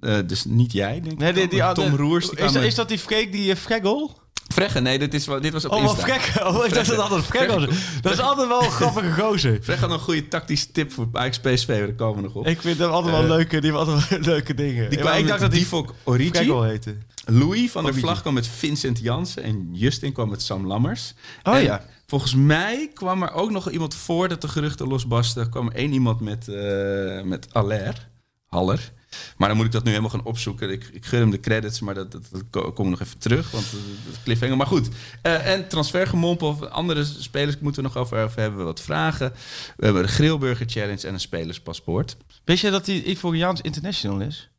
[0.00, 1.18] eh, dus niet jij, denk ik.
[1.18, 2.28] Nee, die, die, Tom Roers.
[2.30, 4.22] Die is, dat, is dat die Freek, die uh, Freggel?
[4.52, 6.02] Fregge, nee, dit, is, dit was op Oh, Insta.
[6.02, 6.46] Freggel.
[6.48, 7.76] Oh, ik dacht dat dat altijd Freggel was.
[8.00, 9.58] Dat is altijd wel een grappige gozer.
[9.62, 11.66] Fregge had een goede tactische tip voor Ajax PSV.
[11.66, 12.46] Daar komen we nog op.
[12.46, 14.90] Ik vind hem altijd wel Eh, leuke, die hebben altijd wel leuke dingen.
[14.90, 16.52] Die kwam ik dacht dat die Divok Origi.
[16.52, 16.96] Heette.
[17.26, 17.94] Louis van der.
[17.94, 21.14] Vlag kwam met Vincent Jansen en Justin kwam met Sam Lammers.
[21.42, 21.84] Oh En ja.
[22.06, 25.42] Volgens mij kwam er ook nog iemand voor dat de geruchten losbarsten.
[25.42, 28.08] Er kwam er één iemand met, eh met Aller,
[28.46, 28.92] Haller.
[29.36, 30.70] Maar dan moet ik dat nu helemaal gaan opzoeken.
[30.70, 33.18] Ik, ik gun hem de credits, maar dat, dat, dat ko- kom ik nog even
[33.18, 33.50] terug.
[33.50, 33.72] Want eh,
[34.10, 34.56] dat cliffhanger.
[34.56, 34.88] Maar goed.
[35.22, 38.58] Eh, en transfergemompel of andere spelers moeten we nog over, over hebben.
[38.58, 39.32] We wat vragen.
[39.76, 42.16] We hebben de Grillburger Challenge en een spelerspaspoort.
[42.44, 44.50] Wist je dat hij Ivoriaans international is?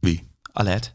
[0.00, 0.30] Wie?
[0.52, 0.94] Alert.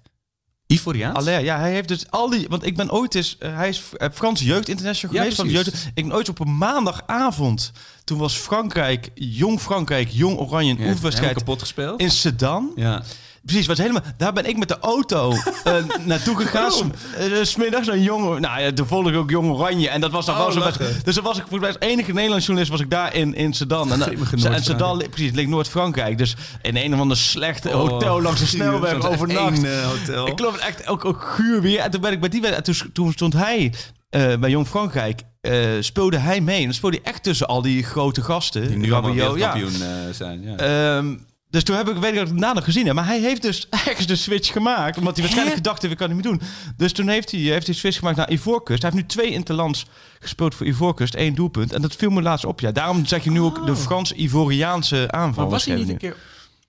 [0.67, 1.25] Ivoriaans?
[1.25, 2.45] Ja, hij heeft dus al die...
[2.50, 3.38] Want ik ben ooit eens...
[3.38, 5.39] eh, hij is eh, Frans jeugd international Ja, geweest.
[5.42, 7.72] van jeugd, ik ben ooit op een maandagavond...
[8.03, 10.72] Toen was Frankrijk, jong Frankrijk, jong Oranje...
[10.72, 12.00] een Ja, oefenwedstrijd kapot gespeeld.
[12.00, 12.72] in Sedan.
[12.75, 13.03] Ja.
[13.48, 14.01] Precies, was helemaal.
[14.18, 15.33] Daar ben ik met de auto
[15.64, 15.74] eh,
[16.05, 16.94] naartoe gegaan.
[17.20, 18.42] Uh, Smiddags een jongen.
[18.42, 18.72] Nou ja,
[19.07, 19.90] ik ook jong Oranje.
[19.90, 20.83] En dat was dan Oh, wel zo.
[21.03, 23.53] Dus dan was ik volgens mij als enige Nederlands journalist was ik daar in, in
[23.53, 23.92] Sedan.
[23.92, 24.64] En, Grimmige en.
[24.64, 26.18] Sedan, precies, ligt Noord-Frankrijk.
[26.18, 29.60] Dus in een of ander slechte Oh, hotel langs de snelweg overnacht.
[29.62, 30.27] F1, eh, hotel.
[30.27, 31.79] Ik geloof echt ook, ook guur weer.
[31.79, 33.74] En toen ben ik bij die wedstrijd- en toen, toen stond hij
[34.10, 35.22] eh, bij Jong Frankrijk.
[35.42, 36.57] eh, speelde hij mee.
[36.57, 38.68] En dan speelde hij echt tussen al die grote gasten.
[38.68, 39.86] Die nu allemaal Rabiot, ja.
[39.86, 40.42] eh, zijn.
[40.42, 40.55] Ja.
[40.98, 41.16] Ehm,
[41.50, 42.96] dus toen heb ik, weet ik dat ik het nog gezien heb.
[42.96, 44.98] Maar hij heeft dus ergens de switch gemaakt.
[44.98, 46.42] Omdat hij waarschijnlijk gedacht heeft, ik kan niet meer doen.
[46.77, 48.81] Dus toen heeft hij, heeft hij switch gemaakt naar Ivoorkust.
[48.81, 49.86] Hij heeft nu twee interlands
[50.20, 51.14] gespeeld voor Ivoorkust.
[51.14, 51.74] één doelpunt.
[51.74, 52.60] En dat viel me laatst op.
[52.60, 55.44] Ja, daarom zeg je nu ook de Frans-Ivoriaanse aanval.
[55.44, 56.16] maar was hij niet een keer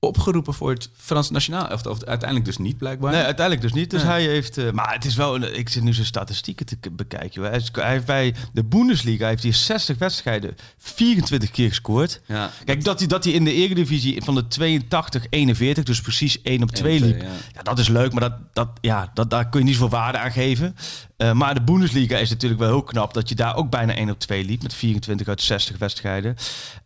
[0.00, 1.66] opgeroepen voor het Frans Nationaal?
[1.72, 3.12] Of, of uiteindelijk dus niet, blijkbaar.
[3.12, 3.90] Nee, uiteindelijk dus niet.
[3.90, 4.10] Dus Nee.
[4.10, 4.58] hij heeft...
[4.58, 5.34] eh, maar het is wel...
[5.34, 7.42] een- Ik zit nu zijn statistieken te bekijken.
[7.42, 12.20] Hij, is- hij heeft bij de Bundesliga heeft hij 60 wedstrijden 24 keer gescoord.
[12.26, 12.50] Ja.
[12.64, 16.62] Kijk, dat hij, dat hij in de Eredivisie van de 82, 41, dus precies 1
[16.62, 17.18] op 2 1 op liep.
[17.18, 17.36] 2, ja.
[17.54, 20.18] Ja, dat is leuk, maar dat, dat, ja, dat, daar kun je niet zoveel waarde
[20.18, 20.76] aan geven.
[21.16, 24.10] Eh, maar de Bundesliga is natuurlijk wel heel knap dat je daar ook bijna 1
[24.10, 26.36] op 2 liep met 24 uit 60 wedstrijden.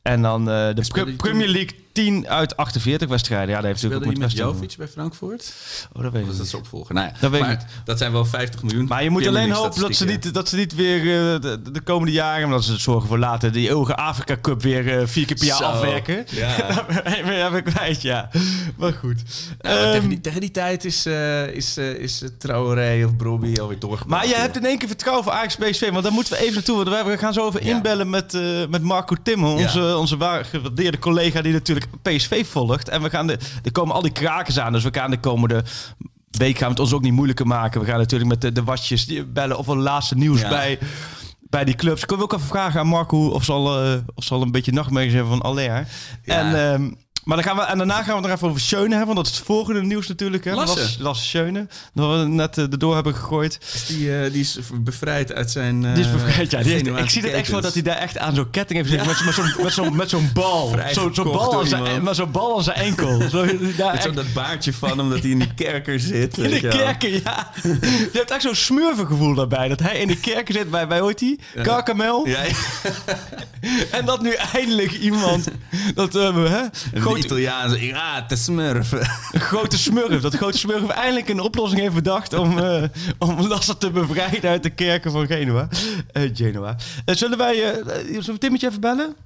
[0.03, 3.49] En dan eh, de Pre- Premier League 10 uit 48 wedstrijden.
[3.49, 4.33] Ja, daar heeft natuurlijk ook met.
[4.33, 5.53] Jovic bij Frankfurt?
[5.93, 6.95] Oh, dat weet ik dat ze opvolgen?
[6.95, 8.85] Nou ja, Dat weet ik dat zijn wel 50 miljoen.
[8.87, 11.81] Maar je moet alleen hopen dat ze, niet, dat ze niet weer eh, de, de
[11.81, 15.27] komende jaren, maar dat ze zorgen voor later, die eeuwige Afrika Cup weer eh, vier
[15.27, 16.25] keer per jaar Zo, afwerken.
[16.31, 16.57] ja.
[16.67, 18.31] dat heb ik kwijt, ja.
[18.77, 19.23] Maar goed.
[19.61, 24.21] Nou, tegen, die, tegen die tijd is, eh is, is Traoré of Brobby alweer doorgebracht.
[24.23, 26.55] maar je hebt in één keer vertrouwen voor Ajax PSV, want daar moeten we even
[26.55, 26.85] naartoe.
[26.85, 27.59] Want we gaan zo Ja.
[27.61, 28.39] inbellen met,
[28.71, 32.89] met Marco Timmer, onze, onze waar gewaardeerde collega die natuurlijk PSV volgt.
[32.89, 35.65] En we gaan de, er komen al die krakers aan, dus we gaan de komende
[36.31, 37.81] week gaan we het ons ook niet moeilijker maken.
[37.81, 40.49] We gaan natuurlijk met de, de watjes bellen of er laatste nieuws Ja.
[40.49, 40.79] bij,
[41.41, 42.03] bij die clubs.
[42.03, 44.51] Ik wil ook even vragen aan Marco of ze al, eh, of ze al een
[44.51, 45.63] beetje nachtmerries hebben van Aller.
[45.63, 45.85] Ja.
[46.25, 46.91] En ehm,
[47.25, 49.17] Maar dan gaan we, en daarna gaan we het nog even over Schöne hebben, want
[49.17, 50.45] dat is het volgende nieuws natuurlijk.
[50.45, 50.55] Hè?
[50.55, 50.79] Lasse.
[50.79, 53.59] Lasse, Lasse Schöne, dat we net uh, erdoor hebben gegooid.
[53.89, 55.83] Die, uh, die is bevrijd uit zijn.
[55.83, 56.63] Uh, die is bevrijd, ja.
[56.63, 58.93] Die heeft, ik zie het echt voor dat hij daar echt aan zo'n ketting heeft
[58.93, 59.05] ja.
[59.05, 60.75] met zo'n met zo'n met zo'n bal.
[60.93, 63.21] Zo'n zo bal, aan zijn, maar zo'n bal aan zijn enkel.
[63.31, 66.39] Zo, daar met zo'n dat baardje van hem dat hij in die kerker zit.
[66.39, 67.51] In de kerker, ja.
[67.63, 69.69] Je hebt echt zo'n smurvengevoel daarbij.
[69.69, 71.01] Dat hij in de kerker zit bij, bij?
[71.55, 71.63] Ja.
[72.27, 72.55] Ja, ja.
[73.99, 75.49] en dat nu eindelijk iemand.
[75.95, 76.63] Dat, uh, hè,
[77.13, 77.87] grote Italiaanse.
[77.87, 78.93] Ja, te smurf.
[79.33, 80.21] Een grote smurf.
[80.21, 82.83] Dat grote smurf eindelijk een oplossing heeft bedacht om, uh,
[83.19, 83.49] om
[83.79, 85.69] te bevrijden uit de kerken van Genua.
[86.13, 86.77] Uh, Genoa.
[87.07, 87.55] Uh, zullen wij.
[88.07, 89.17] zullen we Timmetje even bellen?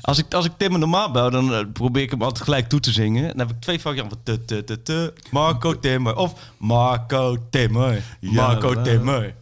[0.00, 2.92] Als ik, als ik Tim normaal bel, dan probeer ik hem altijd gelijk toe te
[2.92, 3.28] zingen.
[3.28, 6.16] Dan heb ik twee varianten van te, te, te, te, Marco Timmer.
[6.16, 8.02] Of Marco Timmer.
[8.20, 9.34] Marco Timmer.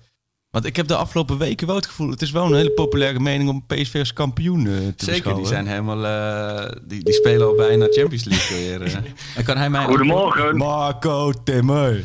[0.50, 2.10] Want ik heb de afgelopen weken wel het gevoel...
[2.10, 5.42] het is wel een hele populaire mening om PSV als kampioen uh, te Zeker, beschouwen.
[5.42, 6.04] die zijn helemaal...
[6.04, 8.80] Uh, die, die spelen al bijna Champions League weer.
[8.88, 8.94] Uh.
[9.36, 10.56] En kan hij mij Goedemorgen.
[10.56, 12.04] Marco Timmer.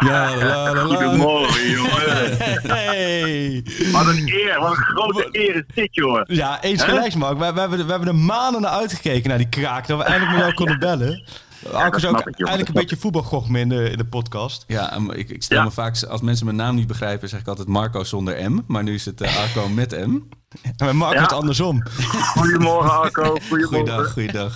[0.00, 0.80] ja, la, la, la.
[0.80, 2.36] Goedemorgen, jongen.
[2.68, 3.64] Hey.
[3.92, 6.24] Wat een eer, wat een grote eer is dit, jongen.
[6.26, 7.38] Ja, eens gelijk, Mark.
[7.38, 9.86] We, we, hebben, we hebben er maanden naar uitgekeken naar die kraak...
[9.86, 11.24] dat we eindelijk met jou konden bellen.
[11.72, 14.64] Arco is ook eigenlijk een beetje voetbalgochme in de, in de podcast.
[14.66, 15.64] Ja, ik, ik stel Ja.
[15.64, 18.60] me vaak, als mensen mijn naam niet begrijpen, zeg ik altijd Marco zonder M.
[18.66, 20.18] Maar nu is het uh, Arco met M.
[20.62, 21.82] En bij Marco het andersom.
[22.36, 23.22] Goedemorgen, Arco.
[23.48, 23.66] Goedemorgen.
[23.68, 24.54] Goeiedag, goeiedag.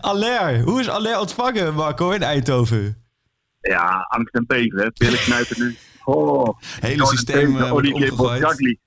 [0.00, 2.96] Aller, hoe is Aller ontvangen, Marco, in Eindhoven?
[3.60, 4.86] Ja, angst en beven, hè.
[4.92, 5.76] Billen knijpen nu.
[6.04, 8.78] Oh, Hele systeem uh, Olivier omgegooid.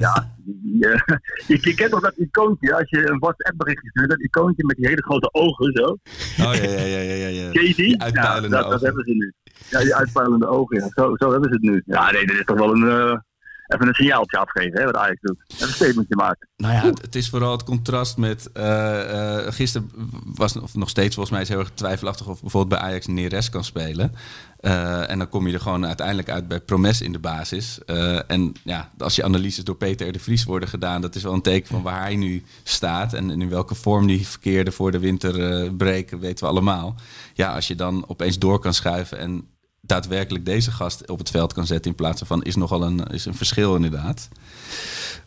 [0.00, 1.00] Ja, die, eh,
[1.48, 4.76] je, je kent toch dat icoontje, als je een WhatsApp berichtje stuurt, dat icoontje met
[4.76, 5.84] die hele grote ogen zo.
[5.84, 7.28] Oh ja, ja, ja, ja, ja.
[7.28, 7.50] ja.
[7.50, 7.74] Ken je die?
[7.74, 9.32] Die uitpuilende ja, dat, hebben ze nu.
[9.68, 10.88] Ja, die uitpuilende ogen, ja.
[10.94, 11.82] Zo, zo hebben ze het nu.
[11.86, 13.18] Ja, nee, dit is toch wel een, eh,
[13.66, 15.44] even een signaaltje afgeven, hè, wat Ajax doet.
[15.48, 16.48] Even een statementje maken.
[16.56, 18.52] Nou ja, het, is vooral het contrast met...
[18.52, 19.90] eh gisteren
[20.24, 22.26] was, of nog steeds volgens mij, is heel erg twijfelachtig...
[22.26, 24.14] of bijvoorbeeld bij Ajax Neres kan spelen.
[24.60, 27.78] Eh, en dan kom je er gewoon uiteindelijk uit bij Promes in de basis.
[28.26, 31.00] En ja, als je analyses door Peter de Vries worden gedaan...
[31.00, 33.12] dat is wel een teken van waar hij nu staat...
[33.12, 36.94] en in welke vorm die verkeerde voor de winterbreak, weten we allemaal.
[37.34, 39.18] Ja, als je dan opeens door kan schuiven...
[39.18, 39.48] en
[39.86, 41.90] daadwerkelijk deze gast op het veld kan zetten...
[41.90, 44.28] in plaats van is nogal een, is een verschil inderdaad.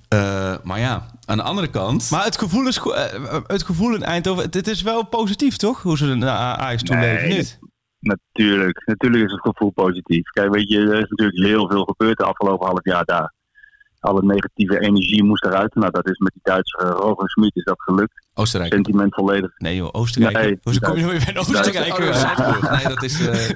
[0.07, 2.09] Eh, maar ja, aan de andere kant...
[2.11, 5.81] Maar het gevoel, is, eh, het gevoel in Eindhoven, het, het is wel positief, toch?
[5.81, 7.59] Hoe ze naar Ajax toe Nee, niet?
[7.99, 10.29] Natuurlijk, natuurlijk is het gevoel positief.
[10.29, 13.33] Kijk, weet je, er is natuurlijk heel veel gebeurd de afgelopen half jaar daar.
[13.99, 15.75] Alle negatieve energie moest eruit.
[15.75, 18.27] Nou, dat is met die Duitse uh, Roger Smit is dat gelukt.
[18.33, 18.73] Oostenrijk.
[18.73, 19.51] Sentiment volledig.
[19.57, 20.37] Nee joh, Oostenrijk.
[20.37, 21.97] Nee, Hoe kom je weer bij Oostenrijk?
[21.99, 22.71] Oh.
[22.71, 23.27] Nee, dat is...
[23.27, 23.49] eh,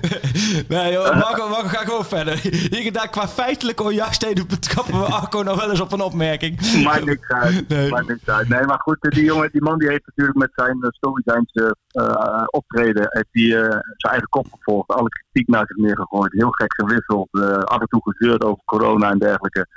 [0.77, 2.38] Nee joh, Marco, Marco, ga gewoon verder.
[2.41, 6.84] Hier en daar qua feitelijke onjuistheden betrappen we Arco nou wel eens op een opmerking.
[6.84, 7.67] Maakt niks uit.
[7.67, 7.89] Nee.
[7.89, 8.49] Maakt niks uit.
[8.49, 12.43] Nee, maar goed, die, jongen, die man die heeft natuurlijk met zijn uh, stoïcijnse uh,
[12.49, 14.89] optreden heeft hij, uh, zijn eigen kop gevolgd.
[14.91, 16.32] Alle kritiek naar zich neergegooid.
[16.32, 17.27] Heel gek gewisseld.
[17.32, 19.67] Uh, af en toe gezeurd over corona en dergelijke.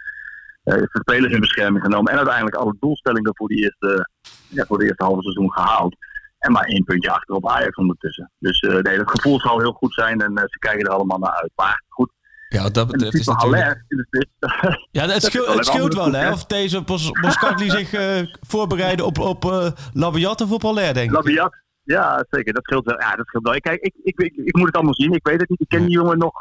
[0.74, 2.12] Heeft de spelers in bescherming genomen.
[2.12, 4.09] En uiteindelijk alle doelstellingen voor, die eerste,
[4.48, 5.96] ja, voor de eerste halve seizoen gehaald.
[6.38, 8.33] En maar één puntje achter op Ajax ondertussen.
[8.38, 11.18] Dus uh, nee, dat gevoel zal heel goed zijn en uh, ze kijken er allemaal
[11.18, 11.52] naar uit.
[11.55, 12.12] Maar goed,
[12.48, 13.85] ja, dat betreft is natuurlijk...
[13.88, 14.31] Spits.
[14.90, 16.33] Ja, het, scheelt, wel het scheelt wel, hè?
[16.33, 21.11] Of deze Bos- Boskakli zich eh, voorbereiden op, op eh Labiat of op Aller, denk
[21.11, 21.16] ik.
[21.16, 21.55] Labiat.
[21.83, 22.52] Ja, zeker.
[22.52, 23.00] Dat scheelt wel.
[23.00, 23.61] Ja, dat scheelt wel.
[23.61, 25.12] Kijk, ik, ik, ik, ik moet het allemaal zien.
[25.12, 25.61] Ik weet het niet.
[25.61, 26.40] Ik ken die jongen nog.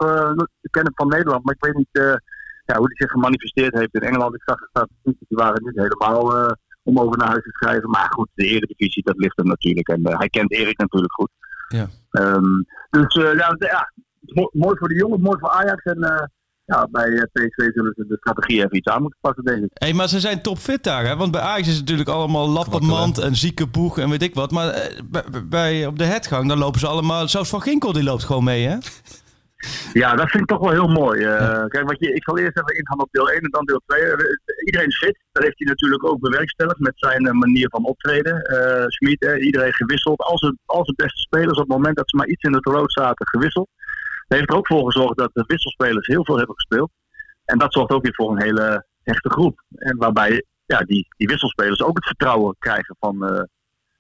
[0.62, 2.22] Ik ken hem van Nederland, maar ik weet niet
[2.66, 4.36] ja, hoe hij zich gemanifesteerd heeft in Engeland.
[4.36, 6.52] Ik zag de statistieken, die waren niet helemaal uh,
[6.84, 7.90] om over naar huis te schrijven.
[7.90, 9.88] Maar goed, de Eredivisie, dat ligt hem natuurlijk.
[9.88, 11.30] En uh, hij kent Erik natuurlijk goed.
[11.68, 11.88] Ja.
[12.12, 15.84] Um, dus uh, ja, ja, mo mooi voor de jongen, mooi voor Ajax.
[15.84, 16.24] En uh,
[16.66, 19.70] ja, bij PSV zullen ze de strategie even iets aan moeten passen, denk ik.
[19.74, 21.16] Hey, maar ze zijn topfit daar, hè?
[21.16, 24.52] Want bij Ajax is het natuurlijk allemaal lappenmand en zieke boeg en weet ik wat.
[24.52, 27.28] Maar uh, bij, bij, op de headgang, dan lopen ze allemaal...
[27.28, 28.78] Zelfs Van Ginkel, die loopt gewoon mee, hè?
[29.94, 31.20] Ja, dat vind ik toch wel heel mooi.
[31.20, 31.68] Uh, ja.
[31.68, 34.02] Kijk, wat je, ik zal eerst even ingaan op deel 1 en dan deel 2.
[34.66, 35.20] Iedereen is fit.
[35.32, 38.36] Dat heeft hij natuurlijk ook bewerkstelligd met zijn uh, manier van optreden.
[39.00, 40.22] Uh, uh, iedereen gewisseld.
[40.22, 42.66] Als het, als het beste spelers op het moment dat ze maar iets in het
[42.66, 43.70] rood zaten, gewisseld.
[44.28, 46.92] Dat heeft er ook voor gezorgd dat de wisselspelers heel veel hebben gespeeld.
[47.46, 49.64] En dat zorgt ook weer voor een hele hechte groep.
[49.76, 53.42] En waarbij ja, die, die wisselspelers ook het vertrouwen krijgen van, uh,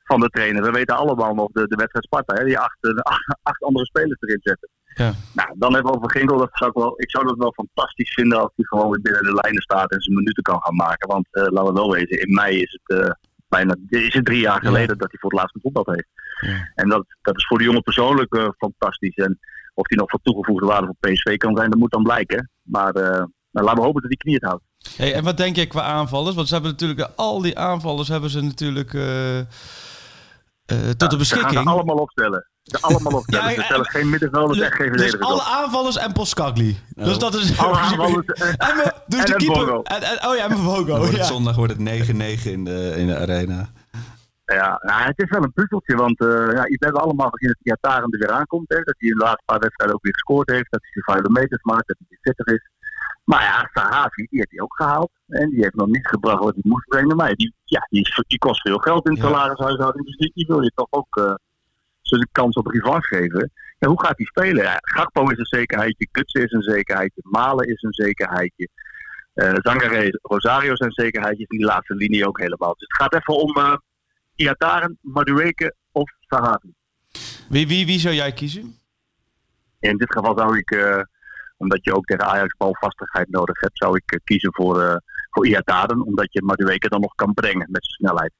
[0.03, 0.63] van de trainer.
[0.63, 4.21] We weten allemaal nog de, de wedstrijd Sparta, hè, die acht, acht, acht andere spelers
[4.21, 4.69] erin zetten.
[4.95, 5.13] Ja.
[5.33, 6.37] Nou, dan hebben we over Ginkel.
[6.37, 9.23] Dat zou ik, wel, ik zou dat wel fantastisch vinden als hij gewoon weer binnen
[9.23, 11.07] de lijnen staat en zijn minuten kan gaan maken.
[11.07, 13.09] Want uh, laten we wel wezen, in mei is het uh,
[13.47, 15.01] bijna is het drie jaar geleden ja.
[15.01, 16.07] dat hij voor het laatst gevoetbald heeft.
[16.39, 16.71] Ja.
[16.75, 19.15] En dat, dat is voor de jongen persoonlijk uh, fantastisch.
[19.15, 19.39] En
[19.73, 22.49] of hij nog van toegevoegde waarde voor PSV kan zijn, dat moet dan blijken.
[22.61, 24.63] Maar nou, laten we hopen dat hij knie het houdt.
[24.97, 26.35] Hey, en wat denk je qua aanvallers?
[26.35, 28.93] Want ze hebben natuurlijk al die aanvallers hebben ze natuurlijk.
[30.65, 31.59] Eh, tot de Ze gaan beschikking.
[31.59, 32.49] er allemaal opstellen.
[32.81, 33.53] Allemaal opstellen.
[33.55, 35.47] Ja, stellen geen middenvelders en geen Dus verdedigers alle op.
[35.63, 36.77] aanvallers en Poskagli.
[36.95, 37.57] Dus dat is...
[37.57, 39.73] Alle aanvallers en- En, dus en de keeper...
[39.83, 41.05] En, en- oh ja, mijn Vogo.
[41.05, 41.23] Ja.
[41.23, 43.67] zondag wordt het 9-9 in de, in de arena.
[44.45, 47.57] Ja, nou, het is wel een puzzeltje, want eh, ja, we hebben allemaal gezien dat
[47.63, 48.69] Iataren er weer aankomt.
[48.69, 50.71] Hè, dat hij in de laatste paar wedstrijden ook weer gescoord heeft.
[50.71, 52.69] Dat hij zijn vuile meters maakt, dat hij fitter is.
[53.23, 55.11] Maar ja, Sahavi, die heeft hij ook gehaald.
[55.27, 57.15] En die heeft nog niet gebracht wat hij moest brengen.
[57.15, 59.27] Maar die, ja, die, kost veel geld in het Ja.
[59.27, 60.05] salarishuishouding.
[60.05, 61.39] Dus die, die wil je toch ook
[62.11, 63.51] eh zijn kans op revanche geven.
[63.79, 64.63] Ja, hoe gaat hij spelen?
[64.63, 68.67] Ja, Gakpo is een zekerheidje, Gutsen is een zekerheidje, Malen is een zekerheidje.
[69.33, 72.73] eh Zangare, Rosario zijn zekerheidjes in die laatste linie ook helemaal.
[72.73, 73.75] Dus het gaat even om eh
[74.35, 76.73] Iataren, Madueke of Sahavi.
[77.49, 78.79] Wie, wie, wie zou jij kiezen?
[79.79, 81.01] In dit geval zou ik, eh,
[81.57, 86.01] omdat je ook tegen Ajax balvastigheid nodig hebt, zou ik kiezen voor, voor Iataren.
[86.01, 88.33] Omdat je Madueke dan nog kan brengen met zijn snelheid.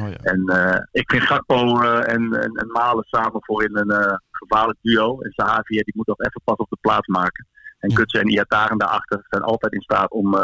[0.00, 0.16] Oh ja.
[0.16, 4.14] En eh, ik vind Gakpo eh, en, en, en Malen samen voor in een eh,
[4.30, 5.20] gevaarlijk duo.
[5.20, 7.46] En Sahavi die moet nog even pas op de plaats maken.
[7.78, 7.92] En.
[7.92, 10.34] Kutsen en Iataren daarachter zijn altijd in staat om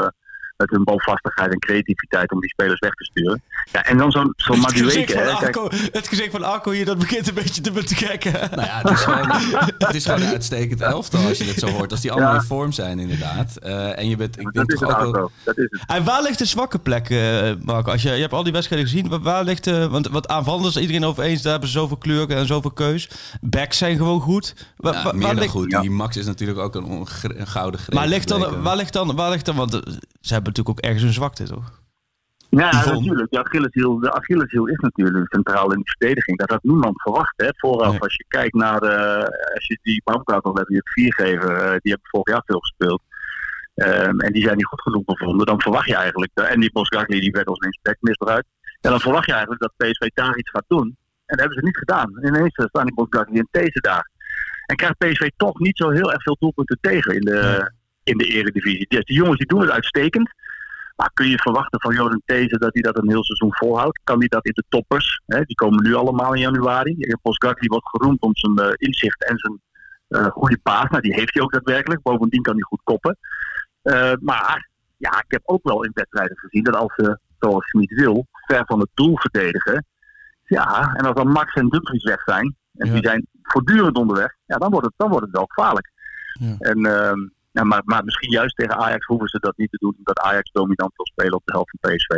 [0.58, 3.42] met hun balvastigheid en creativiteit om die spelers weg te sturen.
[3.72, 5.58] Ja, en dan zo'n zo'n Het gezicht, kijk,
[5.92, 8.32] het gezicht van Arco hier, dat begint een beetje te betrekken.
[8.32, 9.30] Nou ja, het is gewoon,
[9.78, 11.90] het is gewoon een uitstekend elftal als je dit zo hoort.
[11.90, 12.38] Als die allemaal Ja.
[12.40, 13.56] in vorm zijn inderdaad.
[13.56, 15.14] Eh, en je bent, ik dat denk is toch het ook wel...
[15.14, 15.30] auto.
[15.44, 15.82] Dat is het.
[15.86, 17.90] En waar ligt de zwakke plek, eh, Marco?
[17.92, 19.08] Als je, je hebt al die wedstrijden gezien.
[19.08, 22.30] Waar, waar ligt de, want wat aanvallers, iedereen over eens, daar hebben ze zoveel kleur
[22.30, 23.08] en zoveel keus.
[23.40, 24.54] Backs zijn gewoon goed.
[24.76, 25.70] Wa- Ja, wa- meer waar dan ligt, goed.
[25.70, 25.80] ja.
[25.80, 27.06] Die Max is natuurlijk ook een,
[27.46, 27.94] gouden greep.
[27.94, 29.80] Maar ligt dan, waar ligt dan, waar ligt dan, want eh,
[30.20, 31.80] ze hebben natuurlijk ook ergens een zwakte, toch?
[32.50, 32.98] Ja, Yvonne.
[33.00, 33.30] natuurlijk.
[33.30, 36.38] De Achilleshiel, de Achilleshiel is natuurlijk centraal in de verdediging.
[36.38, 37.32] Dat had niemand verwacht.
[37.36, 37.48] Hè?
[37.56, 38.00] Vooraf, Nee.
[38.00, 38.96] als je kijkt naar de,
[39.54, 42.58] als je die Baumgart al hebt, die het viergever, eh, die hebben vorig jaar veel
[42.60, 43.02] gespeeld.
[43.74, 45.46] Ehm, en die zijn niet goed genoeg bevonden.
[45.46, 48.46] Dan verwacht je eigenlijk, en die Bosgagli die werd als inspect misbruikt.
[48.80, 50.86] En dan verwacht je eigenlijk dat PSV daar iets gaat doen.
[51.26, 52.18] En dat hebben ze niet gedaan.
[52.24, 54.10] Ineens staan die Bosgagli en deze daar.
[54.66, 57.72] En krijgt PSV toch niet zo heel erg veel doelpunten tegen in de,
[58.08, 58.86] in de eredivisie.
[58.88, 60.30] Dus die jongens die doen het uitstekend.
[60.96, 64.00] Maar kun je verwachten van Jordan These dat hij dat een heel seizoen volhoudt?
[64.04, 65.20] Kan hij dat in de toppers?
[65.26, 65.42] Hè?
[65.42, 66.96] Die komen nu allemaal in januari.
[67.22, 69.60] Postgagli wordt geroemd om zijn eh, inzicht en zijn
[70.08, 70.88] eh, goede paas.
[70.90, 72.02] Nou, die heeft hij ook daadwerkelijk.
[72.02, 73.18] Bovendien kan hij goed koppen.
[73.82, 77.94] Eh, maar ja, ik heb ook wel in wedstrijden gezien dat als ze, zoals Schmid
[77.94, 79.86] wil, ver van het doel verdedigen.
[80.44, 82.92] Ja, en als dan Max en Dumfries weg zijn, en Ja.
[82.92, 85.90] die zijn voortdurend onderweg, ja, dan wordt het, dan wordt het wel gevaarlijk.
[86.32, 86.54] Ja.
[86.58, 87.18] En, ehm,
[87.58, 90.50] ja, maar, maar misschien juist tegen Ajax hoeven ze dat niet te doen, omdat Ajax
[90.52, 92.10] dominant wil spelen op de helft van PSV.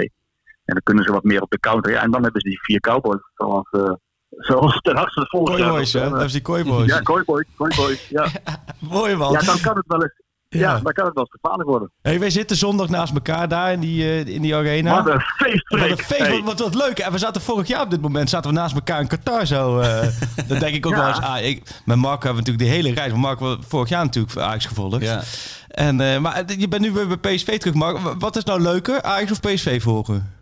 [0.65, 1.93] En dan kunnen ze wat meer op de counter.
[1.93, 3.93] Ja, en dan hebben ze die vier cowboys, zoals, eh
[4.49, 5.43] zoals ten achtste jaar.
[5.43, 6.01] Kooiboys, hè?
[6.01, 6.87] nog, Dat eh, is die kooiboys.
[6.87, 8.09] Ja, kooiboys, kooiboys.
[8.09, 8.27] Ja.
[8.79, 9.33] Mooi man.
[9.33, 10.23] ja, dan kan het wel eens.
[10.59, 10.61] Ja.
[10.61, 10.81] Ja.
[10.81, 11.91] dan kan het wel eens gevaarlijk worden.
[12.03, 15.03] Hey, wij zitten zondag naast elkaar daar in die, eh, in die arena.
[15.05, 15.91] Wat een feest, Wat Freek.
[15.91, 16.31] een feest, Hey.
[16.43, 16.99] wat, wat, wat leuk.
[16.99, 19.79] En we zaten vorig jaar op dit moment zaten we naast elkaar in Qatar zo.
[19.81, 20.07] eh
[20.49, 20.99] dat denk ik ook Ja.
[20.99, 21.21] wel eens.
[21.21, 23.13] Ah, ik, met Marco hebben we natuurlijk de hele reis.
[23.13, 25.03] Marco hebben we vorig jaar natuurlijk voor Ajax gevolgd.
[25.03, 25.23] Ja.
[25.69, 28.17] En, eh, maar je bent nu weer bij PSV terug, Marco.
[28.19, 30.35] Wat is nou leuker, Ajax of PSV volgen?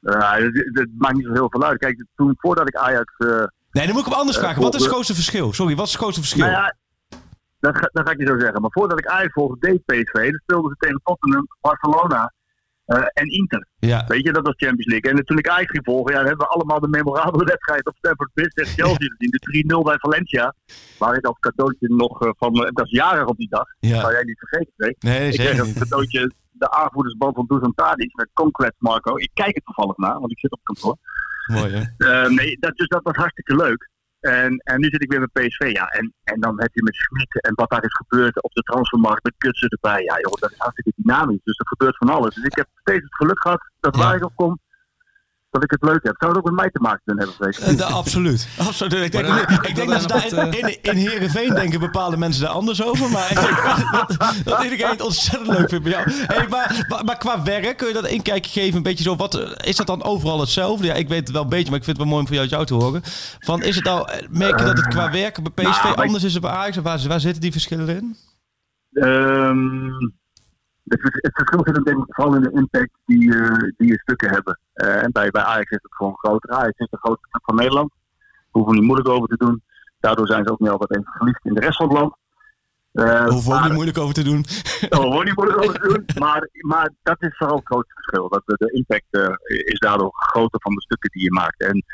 [0.00, 1.78] Ja, het, het maakt niet zo heel veel uit.
[1.78, 3.14] Kijk, toen voordat ik Ajax.
[3.16, 3.28] eh,
[3.70, 4.62] Nee, dan moet ik hem anders vragen.
[4.62, 5.52] Wat is het grootste verschil?
[5.52, 6.44] Sorry, wat is het grootste verschil?
[6.46, 6.74] nou ja,
[7.58, 8.60] dat, ga- dat ga ik je zo zeggen.
[8.60, 10.12] Maar voordat ik Ajax volgde, deed PSV.
[10.30, 12.32] Dan speelden ze tegen Tottenham, Barcelona
[12.84, 13.66] eh, en Inter.
[13.78, 14.04] ja.
[14.06, 15.10] Weet je, dat was Champions League.
[15.10, 18.30] En toen ik Ajax ging volgen, ja, hebben we allemaal de memorabele wedstrijd op Stamford
[18.34, 19.30] Bridge tegen Chelsea gezien.
[19.30, 20.54] De 3-0 bij Valencia.
[20.98, 22.54] Waar ik als cadeautje nog eh, van.
[22.62, 23.66] eh, ik was jarig op die dag.
[23.78, 24.00] Ja.
[24.00, 24.96] Zou jij niet vergeten, Freek.
[25.02, 25.78] Nee, Ik kreeg als niet.
[25.78, 29.16] cadeautje de aanvoerdersband van Dusan Tadic met Conquest Marco.
[29.16, 30.96] Ik kijk het toevallig na, want ik zit op kantoor.
[31.46, 32.28] Mooi, hè?
[32.30, 33.88] Nee, dat, dus dat was hartstikke leuk.
[34.26, 35.70] En, en nu zit ik weer bij PSV.
[35.72, 38.62] Ja, en, en dan heb je met Schmid en wat daar is gebeurd op de
[38.62, 40.02] transfermarkt met Kutsen erbij.
[40.02, 41.44] Ja, joh, dat is hartstikke dynamisch.
[41.44, 42.34] Dus er gebeurt van alles.
[42.34, 44.58] Dus ik heb steeds het geluk gehad dat waar ik op kom,
[45.60, 46.14] dat ik het leuk heb.
[46.18, 47.68] Zou het ook met mij te maken kunnen hebben, Freek?
[47.68, 48.48] Eh, da- absoluut.
[48.68, 48.92] absoluut.
[49.04, 51.54] Ik denk, Maar ik denk dan dat ze is daar wat, in, in, in Heerenveen
[51.54, 53.10] denken bepaalde mensen daar anders over.
[53.10, 53.62] Maar ik denk
[54.18, 56.10] dat, dat iedereen het ontzettend leuk vindt bij jou.
[56.10, 58.76] Hey, maar, maar, maar qua werk, kun je dat inkijkje geven?
[58.76, 60.86] Een beetje zo, wat, eh, is dat dan overal hetzelfde?
[60.86, 62.36] Ja, ik weet het wel een beetje, maar ik vind het wel mooi om van
[62.36, 63.00] jou, jou te horen.
[63.38, 66.06] Van, is het nou, eh, merk je dat het qua werk bij PSV nou, maar-
[66.06, 66.76] anders is dan bij Ajax?
[66.76, 68.16] Waar, waar zitten die verschillen in?
[68.92, 69.88] Ehm,
[70.86, 74.30] het, vers- het verschil zit hem vooral in de impact die, eh, die je stukken
[74.30, 74.58] hebben.
[74.72, 76.50] Eh, en bij, bij Ajax is het gewoon groter.
[76.50, 77.92] Ajax is de grootste club van Nederland.
[78.50, 79.62] Hoeven we niet moeilijk over te doen.
[80.00, 82.14] Daardoor zijn ze ook niet altijd even geliefd in de rest van het land.
[82.92, 84.44] Eh, Hoeven we ook niet moeilijk over te doen.
[84.88, 86.04] Hoor niet moeilijk over te doen.
[86.18, 88.28] Maar, maar dat is vooral het grootste verschil.
[88.28, 91.60] Dat de, de impact is daardoor groter van de stukken die je maakt.
[91.62, 91.84] En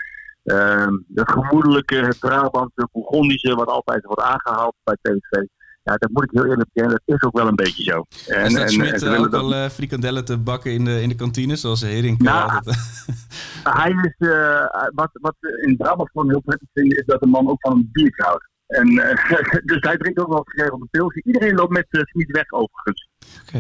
[1.15, 5.43] het gemoedelijke, het Brabantse, Bourgondische, wat altijd wordt aangehaald bij PSV.
[5.85, 8.05] Ja, dat moet ik heel eerlijk bekennen, dat is ook wel een beetje zo.
[8.27, 11.15] En, Schmidt ze eh, ook dat- wel eh, frikandellen te bakken in de, in de
[11.15, 12.77] kantine, zoals Hering Nou, altijd...
[13.81, 14.65] Hij is, eh,
[14.95, 17.89] wat, wat in Brabant gewoon heel prettig vinden, is dat een man ook van een
[17.93, 18.49] biertje houdt.
[18.67, 18.87] En,
[19.71, 21.23] dus hij drinkt ook wel geregeld een pilsje.
[21.25, 23.09] Iedereen loopt met Smit weg overigens.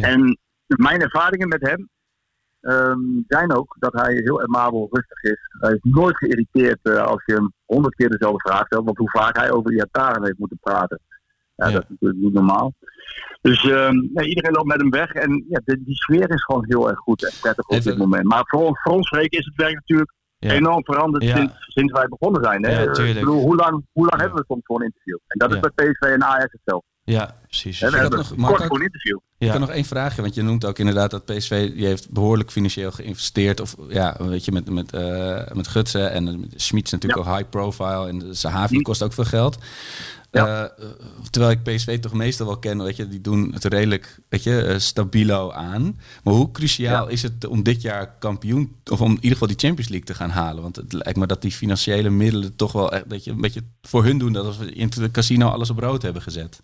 [0.01, 1.89] En mijn ervaringen met hem
[2.61, 5.39] ehm, zijn ook dat hij heel amabel rustig is.
[5.61, 8.85] Hij is nooit geïrriteerd als je hem honderd keer dezelfde vraag stelt.
[8.85, 11.01] Want hoe vaak hij over Iataren heeft moeten praten.
[11.55, 11.73] Ja, Ja.
[11.73, 12.73] Dat is natuurlijk niet normaal.
[13.43, 15.13] Dus ehm, iedereen loopt met hem weg.
[15.13, 17.99] En ja, de- die sfeer is gewoon heel erg goed en prettig op Even- dit
[17.99, 18.25] moment.
[18.25, 20.51] Maar voor ons, voor ons spreken is het werk natuurlijk Ja.
[20.53, 21.37] enorm veranderd Ja.
[21.37, 22.65] sinds, sinds wij begonnen zijn.
[22.65, 22.71] Hè?
[22.71, 23.19] Ja, Eh, tuurlijk.
[23.19, 24.21] ik bedoel, hoe lang, hoe lang Ja.
[24.21, 25.19] hebben we soms voor een interview?
[25.27, 25.55] En dat Ja.
[25.55, 26.87] is bij PSV en Ajax hetzelfde.
[27.05, 27.81] Ja, precies.
[27.81, 29.19] Hè, we hebben nog- kort voor een interview.
[29.39, 32.51] Ik kan nog één vraagje, want je noemt ook inderdaad dat PSV die heeft behoorlijk
[32.51, 33.61] financieel geïnvesteerd.
[33.61, 37.35] Of ja, weet je, met, met, eh met Gutsen en uh, Schmid is natuurlijk ook
[37.37, 38.83] high profile en Sahavi Hm.
[38.83, 39.59] kost ook veel geld.
[40.33, 40.69] Ja.
[40.69, 40.87] Eh,
[41.31, 44.63] terwijl ik PSV toch meestal wel ken, weet je, die doen het redelijk, weet je,
[44.63, 45.99] eh, stabilo aan.
[46.25, 49.59] Maar hoe cruciaal is het om dit jaar kampioen, of om in ieder geval die
[49.59, 50.63] Champions League te gaan halen?
[50.63, 53.63] Want het lijkt me dat die financiële middelen toch wel echt, dat je een beetje
[53.83, 56.63] voor hun doen dat als we in het casino alles op rood hebben gezet.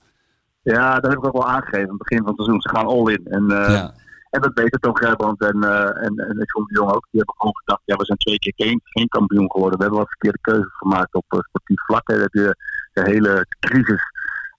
[0.63, 2.61] Ja, dat heb ik ook wel aangegeven aan het begin van het seizoen.
[2.61, 3.27] Ze gaan all in.
[3.27, 3.95] En, eh, ja.
[4.31, 7.07] en dat toch Gerbrand en, eh en, en John de Jong ook.
[7.11, 9.79] Die hebben gewoon gedacht, ja, we zijn twee keer geen, geen kampioen geworden.
[9.79, 12.09] We hebben wat verkeerde keuzes gemaakt op eh, sportief vlak.
[12.09, 12.19] hè.
[12.19, 12.57] Dat je
[13.05, 14.03] de hele crisis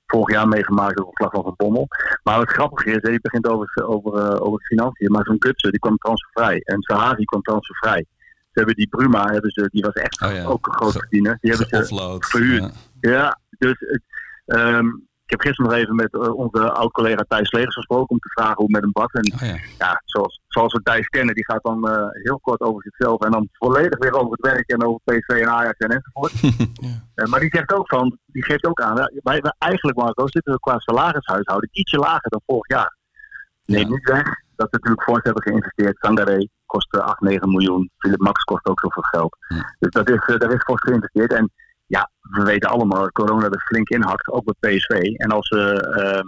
[0.05, 1.87] vorig jaar meegemaakt op vlak van Van Bommel.
[2.23, 5.11] Maar wat grappig is, hè, je begint over, over, eh, over financiën.
[5.11, 6.59] Maar zo'n Gutsen, die kwam transfervrij.
[6.63, 8.05] En Sahavi kwam transfervrij.
[8.51, 10.43] Ze hebben die Bruma, hebben ze, die was echt Oh ja.
[10.45, 11.37] ook een grote Ge- verdiener.
[11.41, 12.73] Die hebben ze verhuurd.
[12.99, 13.11] Ja.
[13.11, 14.01] Ja, dus het,
[14.45, 18.29] ehm, ik heb gisteren nog even met eh, onze oud-collega Thijs Legers gesproken om te
[18.29, 19.11] vragen hoe het met hem was.
[19.11, 19.85] En Oh ja.
[19.85, 23.31] ja, zoals, zoals we Thijs kennen, die gaat dan eh, heel kort over zichzelf en
[23.31, 26.33] dan volledig weer over het werk en over PSV en Ajax en enzovoort.
[27.19, 30.27] Eh, maar die zegt ook van, die geeft ook aan, ja, wij, wij eigenlijk Marco
[30.27, 32.97] zitten we qua salarishuishouden ietsje lager dan vorig jaar.
[33.65, 33.87] Neem Ja.
[33.87, 35.97] niet weg dat we natuurlijk fors hebben geïnvesteerd.
[35.99, 37.89] Sangaré kostte 8, 9 miljoen.
[37.97, 39.37] Philip Max kost ook zoveel geld.
[39.47, 39.75] Ja.
[39.79, 41.33] Dus dat is, daar is fors geïnvesteerd.
[41.33, 41.51] En
[41.89, 44.89] ja, we weten allemaal dat corona er flink inhakt, ook bij PSV.
[45.17, 46.23] En als we, eh,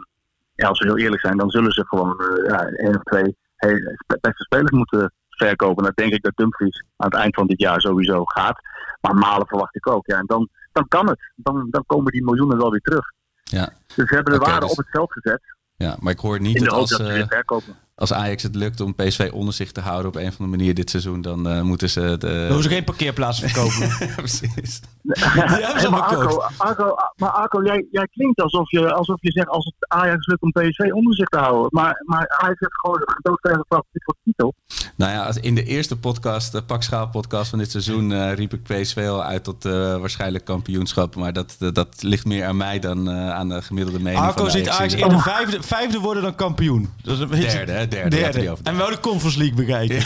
[0.56, 3.38] ja, als we heel eerlijk zijn, dan zullen ze gewoon eh, ja, één of twee
[3.56, 5.84] hele beste spelers moeten verkopen.
[5.84, 8.60] Dat denk ik dat Dumfries aan het eind van dit jaar sowieso gaat.
[9.02, 10.08] Maar Malen verwacht ik ook.
[10.08, 11.32] Ja, en dan, dan kan het.
[11.36, 13.12] Dan, dan komen die miljoenen wel weer terug.
[13.44, 13.70] Ja.
[13.96, 15.42] Dus we hebben de waarde dus- op het veld gezet.
[15.76, 17.76] ja, maar ik hoor niet In de dat hoop als, dat ze eh, weer verkopen.
[17.96, 20.74] Als Ajax het lukt om PSV onder zich te houden op een of andere manier
[20.74, 22.18] dit seizoen, dan eh, moeten ze de...
[22.18, 24.08] Dan hoeven ze geen parkeerplaatsen verkopen.
[24.16, 24.80] Precies.
[25.08, 26.02] Hey, maar.
[26.02, 30.28] Arco, Arco, maar Arco jij, jij klinkt alsof je, alsof je zegt als het Ajax
[30.28, 31.68] lukt om PSV onder zich te houden.
[31.72, 34.54] Maar, maar Ajax heeft gewoon gedoodverfde favoriet voor de titel.
[34.96, 38.54] Nou ja, als- in de eerste podcast, de Pakschaal podcast van dit seizoen, eh, riep
[38.54, 41.16] ik PSV al uit tot eh, waarschijnlijk kampioenschap.
[41.16, 44.44] Maar dat, eh, dat ligt meer aan mij dan eh, aan de gemiddelde mening Arco
[44.44, 46.90] de ziet Ajax in de vijfde, vijfde worden dan kampioen.
[47.04, 47.66] Dat is een beetje...
[47.66, 48.08] Derde, hè?
[48.10, 48.50] Derde.
[48.50, 50.02] over- En wel de Conference League bereiken.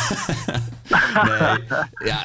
[1.24, 1.58] Nee,
[2.06, 2.24] ja,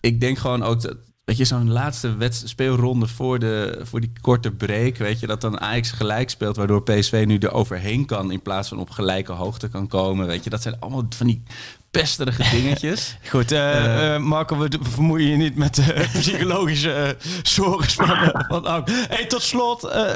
[0.00, 0.96] ik denk gewoon ook dat.
[1.26, 4.96] Weet je, zo'n laatste speelronde voor, de, voor die korte break.
[4.96, 6.56] Weet je, dat dan Ajax gelijk speelt.
[6.56, 8.30] Waardoor PSV nu er overheen kan.
[8.30, 10.26] In plaats van op gelijke hoogte kan komen.
[10.26, 11.42] Weet je, dat zijn allemaal van die
[11.90, 13.18] pesterige dingetjes.
[13.28, 18.48] Goed, eh, eh, Marco, we vermoeien je niet met de psychologische eh, zorgen van, eh,
[18.48, 18.84] van.
[18.86, 20.14] Hey, tot slot, eh,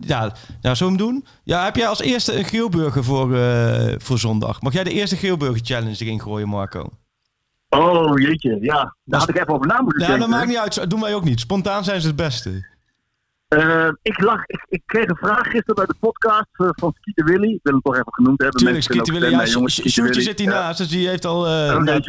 [0.00, 1.26] ja, ja, zo hem doen?
[1.44, 4.60] Ja, heb jij als eerste een Geelburger voor, eh, voor zondag?
[4.62, 6.90] Mag jij de eerste Geelburger challenge erin gooien, Marco?
[7.78, 8.96] Oh jeetje, ja.
[9.04, 10.28] Daar had ik even over na moeten Ja, denken.
[10.30, 10.90] dat maakt niet uit.
[10.90, 11.40] Doen wij ook niet.
[11.40, 12.74] Spontaan zijn ze het beste.
[13.48, 17.24] Eh, ik, lag, ik, ik kreeg een vraag gisteren bij de podcast eh, van Skeeter
[17.24, 17.52] Willy.
[17.54, 18.60] Ik wil hem toch even genoemd hebben.
[18.60, 19.30] Tuurlijk, Skeeter Willy.
[19.30, 20.44] Ja, Sjoerdje zit Ja.
[20.44, 21.46] hiernaast, dus die heeft al...
[21.46, 22.00] eh Oh, nee.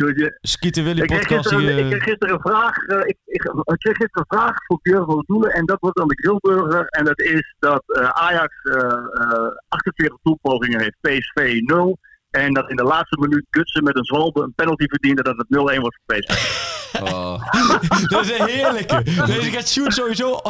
[0.41, 1.47] Skeeter Willy Ik kreeg, podcast.
[1.47, 2.75] gisteren, ik kreeg gisteren een vraag.
[3.06, 5.51] ik, ik, ik kreeg gisteren een vraag voor Björn van Doelen.
[5.51, 6.86] En dat wordt dan de grillburger.
[6.88, 11.97] En dat is dat Ajax eh, eh, 48 doelpogingen heeft, PSV 0.
[12.29, 15.77] En dat in de laatste minuut Gutsen met een zwalbe een penalty verdiende dat het
[15.77, 16.65] 0-1 was PSV.
[17.03, 17.41] Oh,
[18.12, 19.03] Dat is een heerlijke.
[19.25, 20.41] Deze gaat Sjoerd sowieso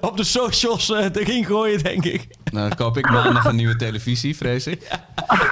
[0.00, 2.26] op de socials eh, erin gooien, denk ik.
[2.52, 4.88] nou, dan koop ik maandag een nieuwe televisie, vrees ik.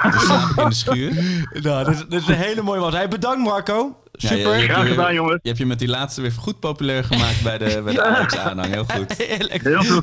[0.03, 1.13] Dan slaap ik in de schuur.
[1.61, 2.93] Nou, dit, is- een hele mooie was.
[2.93, 3.97] Hey, bedankt Marco.
[4.17, 4.55] Ja, Super.
[4.55, 5.39] je- je- Graag gedaan, jongens.
[5.41, 8.73] Je hebt je met die laatste weer goed populair gemaakt bij de, bij de Ajax-aanhang.
[8.73, 9.13] Heel goed.
[9.17, 9.63] Heerlijk.
[9.63, 10.01] Heel veel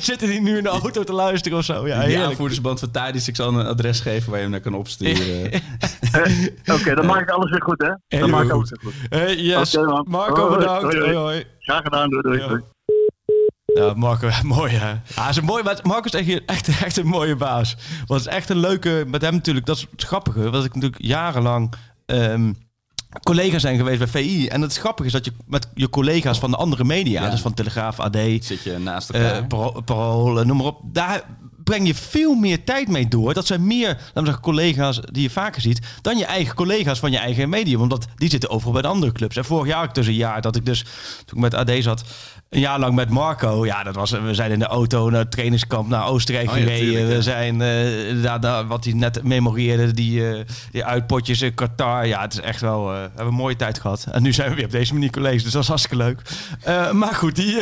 [0.00, 1.86] zitten die nu in de auto te luisteren of zo.
[1.86, 4.74] Ja, Die aanvoerdersband van Thadis, ik zal een adres geven waar je hem naar kan
[4.74, 5.52] opsturen.
[5.52, 5.60] Eh,
[6.74, 8.18] Oké, dan maak ik alles weer goed, hè?
[8.20, 8.94] Dan maak ik alles weer goed.
[9.08, 9.61] Hey, yes.
[10.04, 10.82] Marco, Hoi, bedankt.
[10.82, 11.16] hoi, Hoi, hoi.
[11.16, 11.44] hoi.
[11.58, 12.38] Graag gedaan, doei, doei.
[12.38, 12.48] Ja.
[12.48, 12.60] doei.
[13.74, 14.92] Ja, Marco, mooi hè.
[15.14, 17.76] Ja, is een mooi, maar Marco is echt, echt, echt een mooie baas.
[18.06, 20.50] Was echt een leuke, met hem natuurlijk, dat is het grappige.
[20.50, 21.72] Was ik natuurlijk jarenlang,
[22.06, 22.52] ehm,
[23.22, 24.46] collega zijn geweest bij VI.
[24.48, 27.30] En het grappige is dat je met je collega's van de andere media, Ja.
[27.30, 29.34] dus van Telegraaf, AD, Zit je naast elkaar.
[29.36, 30.80] eh Parool, Parool, eh, noem maar op.
[30.84, 31.22] Daar
[31.64, 33.34] breng je veel meer tijd mee door.
[33.34, 35.86] Dat zijn meer, laten we collega's die je vaker ziet...
[36.00, 37.80] dan je eigen collega's van je eigen medium.
[37.80, 39.36] Omdat die zitten overal bij de andere clubs.
[39.36, 40.84] En vorig jaar ik dus een jaar dat ik dus,
[41.24, 42.04] toen ik met AD zat...
[42.52, 43.66] een jaar lang met Marco.
[43.66, 46.62] Ja, dat was, we zijn in de auto naar het trainingskamp naar Oostenrijk Oh ja,
[46.62, 46.86] gereden.
[46.86, 47.14] tuurlijk, ja.
[47.16, 50.40] we zijn, eh, daar- wat hij net memoreerde, die, eh,
[50.70, 52.06] die uitpotjes in Qatar.
[52.06, 54.06] Ja, het is echt wel, eh, we hebben een mooie tijd gehad.
[54.10, 56.20] En nu zijn we weer op deze manier collega's, dus dat is hartstikke leuk.
[56.92, 57.54] Maar goed, die,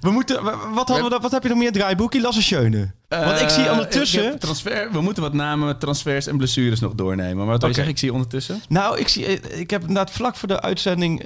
[0.00, 0.42] we moeten,
[0.74, 2.20] wat, hadden we, wat heb je nog meer draaiboekje?
[2.20, 2.92] Lasse Schöne.
[3.08, 4.32] Want ik zie ondertussen...
[4.32, 7.36] ik transfer, we moeten wat namen met transfers en blessures nog doornemen.
[7.36, 7.92] Maar wat wil je zeggen?
[7.92, 8.62] Ik zie ondertussen.
[8.68, 11.24] Nou, ik, zie, ik heb inderdaad vlak voor de uitzending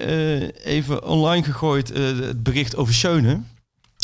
[0.65, 3.41] even online gegooid het bericht over Schöne.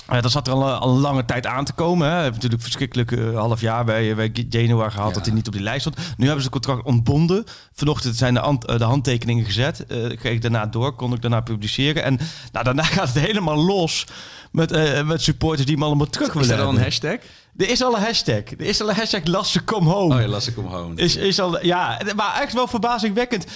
[0.09, 2.07] Eh, dat zat er al, al een lange tijd aan te komen.
[2.09, 2.13] Hè.
[2.15, 5.15] Hij heeft natuurlijk verschrikkelijk eh, half jaar bij, bij Genoa gehad Ja.
[5.15, 5.97] dat hij niet op die lijst stond.
[5.97, 7.45] Nu hebben ze het contract ontbonden.
[7.73, 9.87] Vanochtend zijn de, hand- eh, de handtekeningen gezet.
[9.87, 12.03] Eh kreeg ik daarna door, kon ik daarna publiceren.
[12.03, 12.19] En
[12.53, 14.07] nou, daarna gaat het helemaal los
[14.53, 17.17] met, eh, met supporters die hem allemaal terug Is willen er al een hashtag?
[17.57, 18.43] Er is al een hashtag.
[18.59, 20.15] Er is al een hashtag Lasse Come Home.
[20.15, 20.99] Oh ja, las ik hem gewoon.
[20.99, 23.47] Is, is al, ja, maar echt wel verbazingwekkend.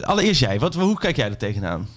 [0.00, 1.88] Allereerst jij, wat, hoe kijk jij er tegenaan?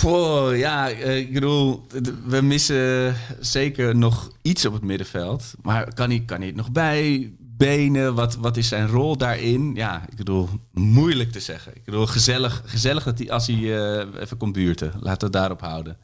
[0.00, 1.86] Voor, ja, eh, ik bedoel,
[2.24, 5.54] we missen zeker nog iets op het middenveld.
[5.62, 7.32] Maar kan hij, kan hij het nog bij?
[7.38, 9.74] Benen, wat, wat is zijn rol daarin?
[9.74, 11.72] Ja, ik bedoel, moeilijk te zeggen.
[11.74, 14.92] Ik bedoel, gezellig, gezellig dat hij, als hij eh, even komt buurten.
[15.00, 15.96] Laten we het daarop houden.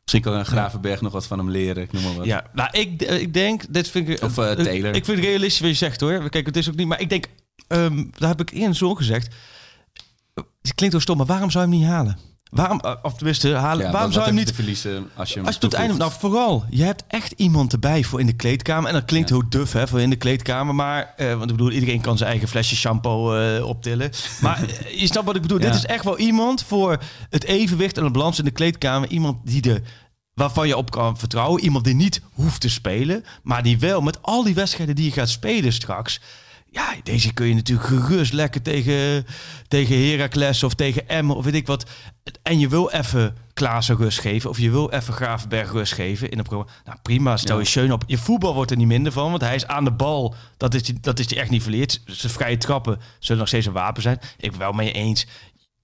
[0.00, 2.26] Misschien kan Gravenberg nog wat van hem leren, ik noem maar wat.
[2.26, 4.22] Ja, nou, ik, ik denk, dit vind ik...
[4.22, 4.94] Of, eh, Taylor.
[4.94, 6.28] Ik vind het realistisch wat je zegt hoor.
[6.28, 7.26] Kijk, het is ook niet, maar ik denk,
[7.68, 9.34] ehm daar heb ik eerder zo gezegd.
[10.34, 12.18] Het klinkt wel stom, maar waarom zou je hem niet halen?
[12.50, 14.52] Waarom, eh, of tenminste, halen, Ja, waarom zou je hem niet...
[14.54, 17.72] verliezen als je hem Als je tot het einde, nou vooral, je hebt echt iemand
[17.72, 18.88] erbij voor in de kleedkamer.
[18.88, 19.34] En dat klinkt Ja.
[19.34, 20.74] heel duf hè, voor in de kleedkamer.
[20.74, 24.10] Maar, eh, want ik bedoel, iedereen kan zijn eigen flesje shampoo eh, optillen.
[24.40, 24.60] Maar
[24.96, 25.58] je snapt wat ik bedoel.
[25.60, 25.64] Ja.
[25.66, 26.98] Dit is echt wel iemand voor
[27.30, 29.08] het evenwicht en de balans in de kleedkamer.
[29.08, 29.82] Iemand die de,
[30.34, 31.62] waarvan je op kan vertrouwen.
[31.62, 33.24] Iemand die niet hoeft te spelen.
[33.42, 36.20] Maar die wel met al die wedstrijden die je gaat spelen straks.
[36.76, 39.26] Ja, deze kun je natuurlijk gerust lekker tegen,
[39.68, 41.90] tegen Heracles of tegen Emmen of weet ik wat.
[42.42, 46.38] En je wil even Klaassen rust geven of je wil even Gravenberg rust geven in
[46.38, 46.72] een programma.
[46.84, 47.60] Nou prima, stel Ja.
[47.62, 48.04] je Schön op.
[48.06, 50.34] Je voetbal wordt er niet minder van, want hij is aan de bal.
[50.56, 52.00] Dat is, die- dat is die echt niet verleerd.
[52.06, 54.18] Zijn vrije trappen zullen nog steeds een wapen zijn.
[54.38, 55.26] Ik ben wel met je eens.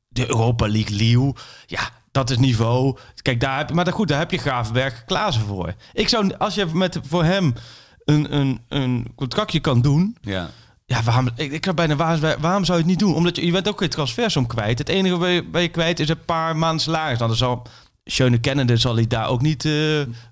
[0.08, 1.34] De Europa League Lille,
[1.66, 2.96] ja, dat is niveau.
[3.22, 5.74] Kijk, daar heb je, maar goed, daar heb je Gravenberg Klaassen voor.
[5.92, 7.54] Ik zou, als je met voor hem
[8.04, 10.50] een, een, een contractje kan doen, Ja.
[10.92, 13.14] Ja, waarom, ik, ik zou bijna, waarom, waarom zou je het niet doen?
[13.14, 14.78] Omdat je, je bent ook geen transfersom kwijt.
[14.78, 17.16] Het enige waar je, waar je kwijt is een paar maanden salaris.
[17.18, 17.62] Nou, dan zal
[18.04, 19.72] Schöne kennende zal hij daar ook niet eh,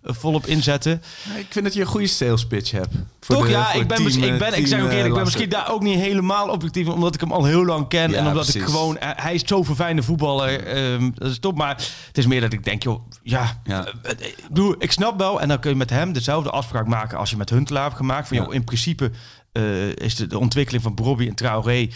[0.02, 1.02] volop inzetten.
[1.38, 2.88] Ik vind dat je een goede sales pitch hebt.
[3.20, 3.44] Voor Toch?
[3.44, 5.14] de- ja, ik ben, team, misschien- ik eh, ben, ik zeg ook eh, eerlijk, ik
[5.14, 8.16] ben misschien daar ook niet helemaal objectief, omdat ik hem al heel lang ken Ja,
[8.16, 11.56] en omdat ik gewoon, eh, hij is zo'n fijne voetballer, ehm, dat is top.
[11.56, 13.86] Maar het is meer dat ik denk, joh, ja, Ja.
[14.02, 14.10] eh,
[14.56, 15.40] eh, ik snap wel.
[15.40, 18.28] En dan kun je met hem dezelfde afspraak maken als je met Huntelaar hebt gemaakt.
[18.28, 18.42] Van, Ja.
[18.42, 19.10] joh, in principe
[19.52, 21.88] eh, is de, de ontwikkeling van Bobby en Traoré,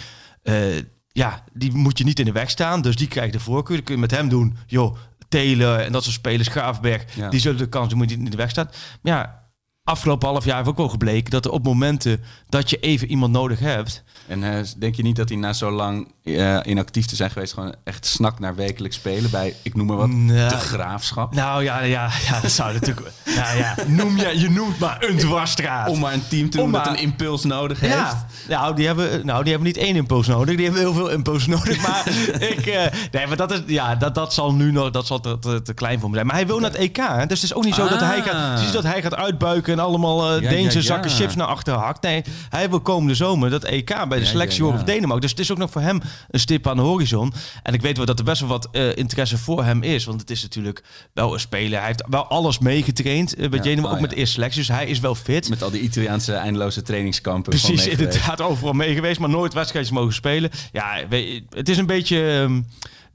[0.42, 0.76] eh,
[1.08, 2.82] ja, die moet je niet in de weg staan.
[2.82, 3.76] Dus die krijgt de voorkeur.
[3.76, 4.96] Dan kun je met hem doen, joh,
[5.28, 7.28] Taylor en dat soort spelers, Graafberg, Ja.
[7.28, 8.68] die zullen de kans, die moet je niet in de weg staan.
[9.02, 9.43] Maar ja,
[9.84, 13.32] afgelopen half jaar heeft ook wel gebleken dat er op momenten dat je even iemand
[13.32, 14.02] nodig hebt.
[14.26, 17.52] En eh, denk je niet dat hij na zo lang eh, inactief te zijn geweest...
[17.52, 21.34] gewoon echt snakt naar wekelijks spelen bij, ik noem maar wat, Nou, de graafschap?
[21.34, 23.10] Nou ja, ja, ja dat zou natuurlijk.
[23.36, 25.88] nou ja, noem je, je noemt maar een dwarsstraat.
[25.88, 27.94] Om maar een team te doen dat een impuls nodig heeft.
[27.94, 30.56] Ja, nou die, hebben, nou, die hebben niet één impuls nodig.
[30.56, 31.82] Die hebben heel veel impuls nodig.
[31.82, 32.08] Maar
[32.52, 35.38] ik, eh, nee, maar dat, is, ja, dat, dat zal nu nog dat zal te,
[35.38, 36.26] te, te klein voor me zijn.
[36.26, 36.96] Maar hij wil naar het EK.
[36.96, 37.26] Hè?
[37.26, 39.84] Dus het is ook niet zo dat, hij gaat, precies dat hij gaat uitbuiken en
[39.84, 40.84] allemaal Deense ja.
[40.84, 42.02] zakken chips naar achteren hakt.
[42.02, 45.20] Nee, hij wil komende zomer dat EK bij de selectie van Denemarken.
[45.20, 46.00] Dus het is ook nog voor hem
[46.30, 47.32] een stip aan de horizon.
[47.62, 50.04] En ik weet wel dat er best wel wat eh, interesse voor hem is.
[50.04, 51.78] Want het is natuurlijk wel een speler.
[51.78, 54.58] Hij heeft wel alles meegetraind eh, bij oh ook met de eerste selectie.
[54.58, 55.48] Dus hij is wel fit.
[55.48, 57.50] Met al die Italiaanse eindeloze trainingskampen.
[57.50, 60.50] Precies, inderdaad, overal mee geweest, maar nooit wedstrijdjes mogen spelen.
[60.72, 62.30] Ja, weet je, het is een beetje...
[62.30, 62.60] ehm,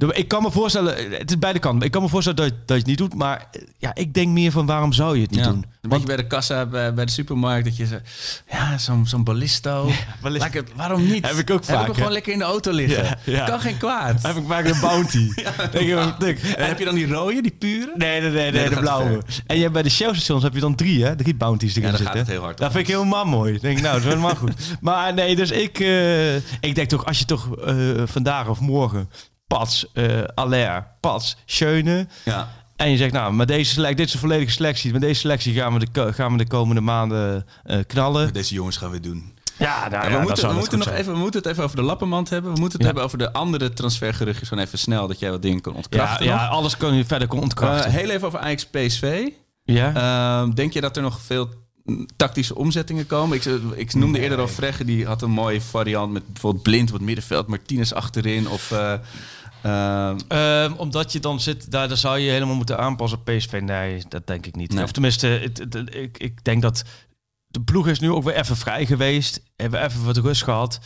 [0.08, 1.86] ik kan me voorstellen, het is beide kanten.
[1.86, 4.14] Ik kan me voorstellen dat je, dat je het niet doet, maar eh, ja, ik
[4.14, 5.46] denk meer van waarom zou je het niet Ja.
[5.46, 5.66] doen?
[5.82, 8.10] Een beetje bij de kassa, bij, bij de supermarkt, dat je zegt,
[8.52, 9.84] ja, zo'n zo'n ballisto.
[10.22, 10.46] ballisto.
[10.46, 11.28] Laat ik het- waarom niet?
[11.28, 13.04] Heb ik ook Heb vaak, ik hem gewoon lekker in de auto liggen.
[13.04, 13.46] Ja, ja.
[13.46, 14.22] Kan geen kwaad.
[14.22, 15.34] Heb ik vaak een bounty.
[15.72, 15.86] Denk
[16.40, 17.94] je, En heb je dan die rode, die pure?
[17.96, 19.22] Nee, nee, nee, nee, de gaat blauwe.
[19.46, 21.16] En je hebt bij de Shell-stations heb je dan drie, hè?
[21.16, 22.20] Drie bounties erin Ja, gaat zitten.
[22.20, 23.54] het heel hard Dat vind ik helemaal mooi.
[23.54, 24.52] Ik denk, nou, dat is helemaal goed.
[24.82, 27.76] Maar nee, dus ik, eh, ik denk toch, als je toch eh,
[28.06, 29.10] vandaag of morgen
[29.50, 32.08] Pats, eh Aller, Pats, Schöne...
[32.26, 32.50] Ja.
[32.76, 34.92] En je zegt, nou, met deze selectie, dit is een volledige selectie.
[34.92, 38.34] Met deze selectie gaan we de, gaan we de komende maanden eh, knallen.
[38.34, 39.34] Deze jongens gaan we doen.
[39.58, 41.76] Ja, nou, Ja, ja, we moeten, we, moeten nog even, we moeten het even over
[41.76, 42.54] de lappenmand hebben.
[42.54, 42.94] We moeten het Ja.
[42.94, 44.48] hebben over de andere transfergeruchtjes.
[44.48, 46.26] Gewoon even snel, dat jij wat dingen kan Ja, ontkrachten.
[46.26, 46.52] ja, nog.
[46.52, 47.92] alles kan je verder kon Eh, ontkrachten.
[47.92, 49.28] heel even over Ajax PSV.
[49.64, 49.94] ja?
[50.42, 51.50] Ehm, denk je dat er nog veel
[52.16, 53.38] tactische omzettingen komen?
[53.38, 53.46] Ik,
[53.76, 57.04] ik noemde eerder al Fregge, die had een mooie variant met bijvoorbeeld Blind op het
[57.06, 58.72] middenveld, Martinez achterin of...
[58.72, 58.94] eh,
[59.62, 63.60] ehm, Ehm, omdat je dan zit, daar, daar zou je helemaal moeten aanpassen PSV.
[63.64, 64.74] Nee, dat denk ik niet.
[64.74, 64.84] Nee.
[64.84, 66.84] Of tenminste, het, het- ik, ik denk dat
[67.48, 69.42] de ploeg is nu ook weer even vrij geweest.
[69.56, 70.80] Hebben even wat rust gehad.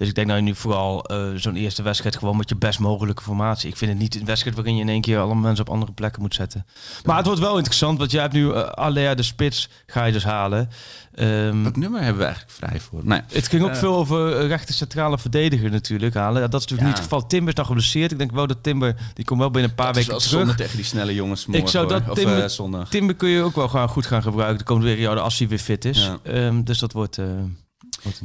[0.00, 2.78] Dus ik denk dat je nu vooral eh, zo'n eerste wedstrijd gewoon met je best
[2.78, 3.68] mogelijke formatie.
[3.68, 5.92] Ik vind het niet een wedstrijd waarin je in één keer allemaal mensen op andere
[5.92, 6.66] plekken moet zetten.
[7.04, 10.12] Maar het wordt wel interessant, want jij hebt nu uh, Alea de spits ga je
[10.12, 10.68] dus halen.
[11.14, 13.00] Ehm, Wat nummer hebben we eigenlijk vrij voor?
[13.04, 13.20] Nee.
[13.32, 13.76] het ging ook Eh.
[13.76, 16.42] veel over eh, rechter centrale verdediger natuurlijk halen.
[16.42, 16.86] Ja, dat is natuurlijk Ja.
[16.86, 17.26] niet het geval.
[17.28, 18.12] Timber is nog geblesseerd.
[18.12, 20.56] Ik denk wel dat Timber, die komt wel binnen een paar Dat weken terug.
[20.56, 22.14] tegen die snelle jongens morgen, Ik zou dat hoor.
[22.14, 22.88] Timber- eh, zondag.
[22.88, 25.58] Timber kun je ook wel gaan, goed gaan gebruiken de komende periode als hij weer
[25.58, 25.98] fit is.
[26.04, 26.18] Ja.
[26.22, 27.26] Ehm, dus dat wordt, eh.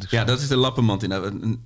[0.09, 1.03] Ja, dat is de lappenmand.
[1.03, 1.59] in.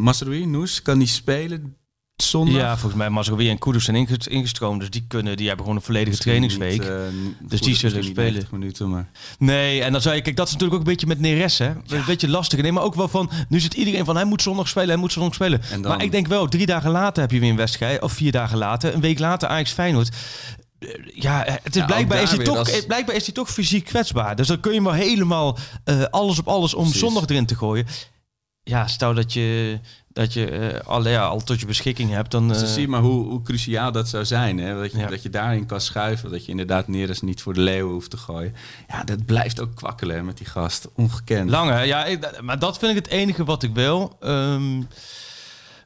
[0.00, 1.76] Masroui, Noes, kan die spelen
[2.22, 2.54] zondag?
[2.54, 4.80] Ja, volgens mij Mazraoui en Kudus zijn inges- ingestroomd.
[4.80, 6.80] Dus die, kunnen, die hebben gewoon een volledige Misschien trainingsweek.
[7.12, 8.24] niet, eh, Dus die zullen spelen.
[8.32, 9.08] 90 minuten, maar...
[9.38, 10.22] Nee, en dan zou je...
[10.22, 11.68] Kijk, dat is natuurlijk ook een beetje met Neres, hè.
[11.68, 12.60] Een beetje lastig.
[12.62, 13.30] Nee, maar ook wel van...
[13.48, 15.60] Nu zit iedereen van, hij moet zondag spelen, hij moet zondag spelen.
[15.82, 18.02] Maar ik denk wel, drie dagen later heb je weer een wedstrijd.
[18.02, 18.94] Of vier dagen later.
[18.94, 20.16] Een week later Ajax Feyenoord.
[20.78, 24.36] Eh, Ja, het is Ja, blijkbaar, is hij toch, blijkbaar is hij toch fysiek kwetsbaar.
[24.36, 27.00] Dus dan kun je maar helemaal eh, alles op alles om Precies.
[27.00, 27.86] zondag erin te gooien.
[28.62, 32.48] Ja, stel dat je, dat je eh, alle, ja, al tot je beschikking hebt, dan...
[32.48, 34.58] Dus eh, dan zie je maar hoe, hoe cruciaal dat zou zijn.
[34.58, 34.80] Hè?
[34.80, 35.06] Dat, je, Ja.
[35.06, 36.30] dat je daarin kan schuiven.
[36.30, 38.54] Dat je inderdaad Neres niet voor de leeuwen hoeft te gooien.
[38.88, 40.88] Ja, dat blijft ook kwakkelen hè, met die gast.
[40.94, 41.50] Ongekend.
[41.50, 41.82] Lang hè?
[41.82, 44.82] Ja, ik- maar dat vind ik het enige wat ik wel ehm,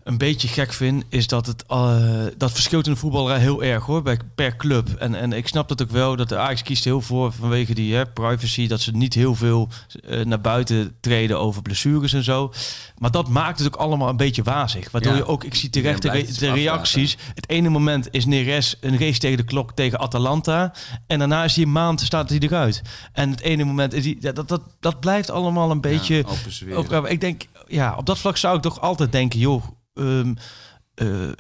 [0.05, 1.97] een beetje gek vind, is dat het eh,
[2.37, 4.89] dat verschilt in de voetballerij heel erg hoor, bij, per club.
[4.89, 7.95] En, en ik snap dat ook wel, dat de Ajax kiest heel voor vanwege die
[7.95, 9.69] hè, privacy, dat ze niet heel veel
[10.09, 12.53] eh, naar buiten treden over blessures en zo.
[12.99, 14.91] Maar dat maakt het ook allemaal een beetje wazig.
[14.91, 15.19] Waardoor Ja.
[15.19, 17.17] je ook, ik zie terecht de, re- reacties.
[17.35, 20.73] Het ene moment is Neres een race tegen de klok tegen Atalanta.
[21.07, 22.83] En daarna is hij een maand, staat hij eruit.
[23.13, 26.25] En het ene moment is ja, dat, dat, dat blijft allemaal een beetje...
[26.67, 26.75] Ja.
[26.75, 29.63] Ook, ik denk, ja, op dat vlak zou ik toch altijd denken, joh,
[29.95, 30.35] ehm,
[30.95, 31.31] eh,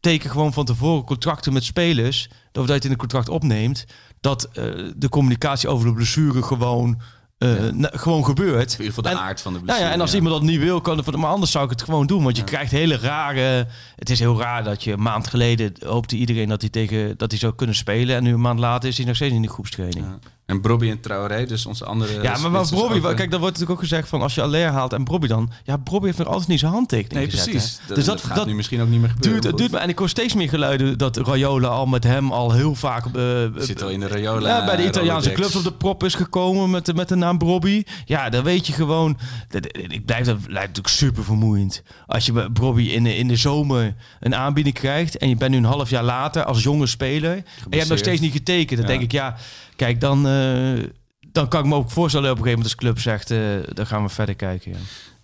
[0.00, 3.84] teken gewoon van tevoren contracten met spelers, of dat je het in een contract opneemt,
[4.20, 4.64] dat eh,
[4.96, 7.00] de communicatie over de blessure gewoon,
[7.38, 8.72] eh, na- gewoon gebeurt.
[8.72, 9.88] in ieder geval de En- aard van de Nou blessure.
[9.88, 11.16] ja, en als iemand dat niet wil, kan het.
[11.16, 12.22] Maar anders zou ik het gewoon doen.
[12.24, 13.66] Want je krijgt hele rare.
[13.96, 17.30] Het is heel raar dat je een maand geleden hoopte iedereen dat hij tegen dat
[17.30, 18.16] hij zou kunnen spelen.
[18.16, 20.06] En nu een maand later is hij nog steeds in de groepstraining.
[20.48, 22.22] En Brobby en Traoré, dus onze andere...
[22.22, 24.66] Ja, maar, Bobby, ook, eh, kijk, dan wordt natuurlijk ook gezegd van als je Aller
[24.66, 27.78] haalt en Bobby dan, ja, Bobby heeft nog altijd niet zijn handtekening Nee, gezet, precies.
[27.86, 27.94] hè.
[27.94, 29.32] Dus dat, dat, gaat dat nu misschien ook niet meer gebeuren.
[29.40, 32.32] duurt, het duurt, maar en ik hoor steeds meer geluiden dat Raiola al met hem
[32.32, 33.22] al heel vaak eh,
[33.56, 34.48] Zit al in de Raiola.
[34.58, 37.38] ja, bij de Italiaanse clubs op de prop is gekomen met de, met de naam
[37.38, 37.82] Bobby.
[38.04, 39.18] Ja, dan weet je gewoon.
[39.48, 41.82] dat- Ik blijf dat blijft natuurlijk super vermoeiend.
[42.06, 45.50] Als je bij Bobby in de, in de zomer een aanbieding krijgt en je bent
[45.50, 48.80] nu een half jaar later als jonge speler en je hebt nog steeds niet getekend,
[48.80, 48.96] dan Ja.
[48.96, 49.36] denk ik ja,
[49.78, 50.26] kijk dan.
[50.26, 50.84] eh,
[51.32, 53.86] dan kan ik me ook voorstellen op een gegeven moment als club zegt, eh, dan
[53.86, 54.70] gaan we verder kijken.
[54.70, 54.76] Ja.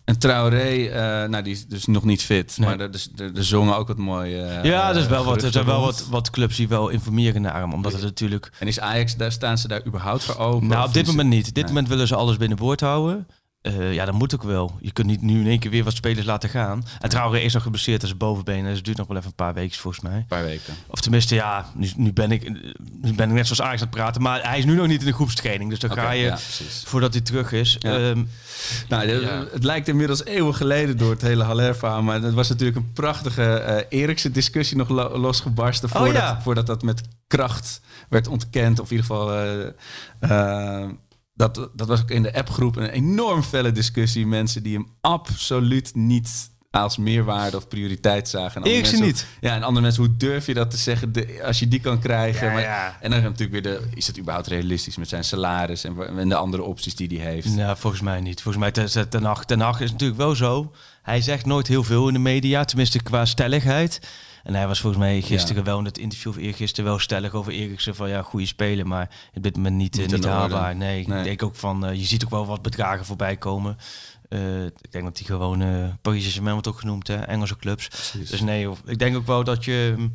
[0.05, 2.59] En Traoré, eh, nou, die is dus nog niet fit.
[2.59, 2.69] Nee.
[2.69, 4.61] Maar er, dus, er, er zongen ook wat mooie...
[4.63, 7.55] ja, er, is wel wat, er zijn wel wat, wat clubs die wel informeren naar
[7.61, 7.73] hem.
[7.73, 8.53] Omdat het natuurlijk...
[8.59, 10.69] En is Ajax, daar staan ze daar überhaupt voor open?
[10.69, 11.49] Nou, op dit moment niet.
[11.49, 11.73] Op dit Nee.
[11.73, 13.27] moment willen ze alles binnenboord houden.
[13.65, 14.77] Eh, ja, dat moet ook wel.
[14.81, 16.85] Je kunt niet nu in één keer weer wat spelers laten gaan.
[17.01, 18.65] En trouwens is nog geblesseerd aan zijn bovenbenen.
[18.65, 20.17] Dus het duurt nog wel even een paar weken volgens mij.
[20.17, 20.75] Een paar weken.
[20.87, 22.49] Of tenminste, ja, nu, nu, ben ik,
[23.03, 24.23] nu ben ik net zoals Ajax aan het praten.
[24.23, 25.71] Maar hij is nu nog niet in de groepstraining.
[25.71, 26.39] Dus dan ga je, ja,
[26.85, 27.77] voordat hij terug is.
[27.79, 27.97] Ja.
[27.99, 28.23] Ehm,
[28.89, 29.45] Nou, de- Ja.
[29.53, 32.03] het lijkt inmiddels eeuwen geleden door het hele Haller-verhaal.
[32.03, 35.89] Maar het was natuurlijk een prachtige eh Erikse discussie nog lo- losgebarsten.
[35.93, 38.81] Oh, Voordat, voordat dat met kracht werd ontkend.
[38.81, 39.33] Of in ieder geval...
[40.21, 40.89] eh,
[41.35, 44.27] dat, dat was ook in de appgroep een enorm felle discussie.
[44.27, 48.63] Mensen die hem absoluut niet als meerwaarde of prioriteit zagen.
[48.63, 49.27] En mensen- niet.
[49.41, 51.99] Ja, en andere mensen, hoe durf je dat te zeggen de- als je die kan
[51.99, 52.47] krijgen?
[52.47, 52.97] Ja, maar, ja.
[53.01, 56.63] En dan natuurlijk weer de, is het überhaupt realistisch met zijn salaris en, de andere
[56.63, 57.55] opties die hij heeft?
[57.57, 58.43] Nou, volgens mij niet.
[58.43, 60.73] Volgens mij ten, ten, ten Hag is natuurlijk wel zo.
[61.03, 64.01] Hij zegt nooit heel veel in de media, tenminste qua stelligheid.
[64.45, 67.53] En hij was volgens mij gisteren wel in het interview of eergisteren wel stellig over
[67.53, 70.77] Eriksen van ja, goede speler, maar op dit moment niet, eh, Niet niet, haalbaar.
[70.77, 71.19] Nee, Nee.
[71.19, 73.77] ik denk ook van, eh, je ziet ook wel wat bedragen voorbij komen.
[74.29, 78.13] Eh, ik denk dat die gewoon eh Paris Saint-Germain wordt ook genoemd, hè, Engelse clubs.
[78.31, 78.77] Dus nee, joh.
[78.85, 80.09] ik denk ook wel dat je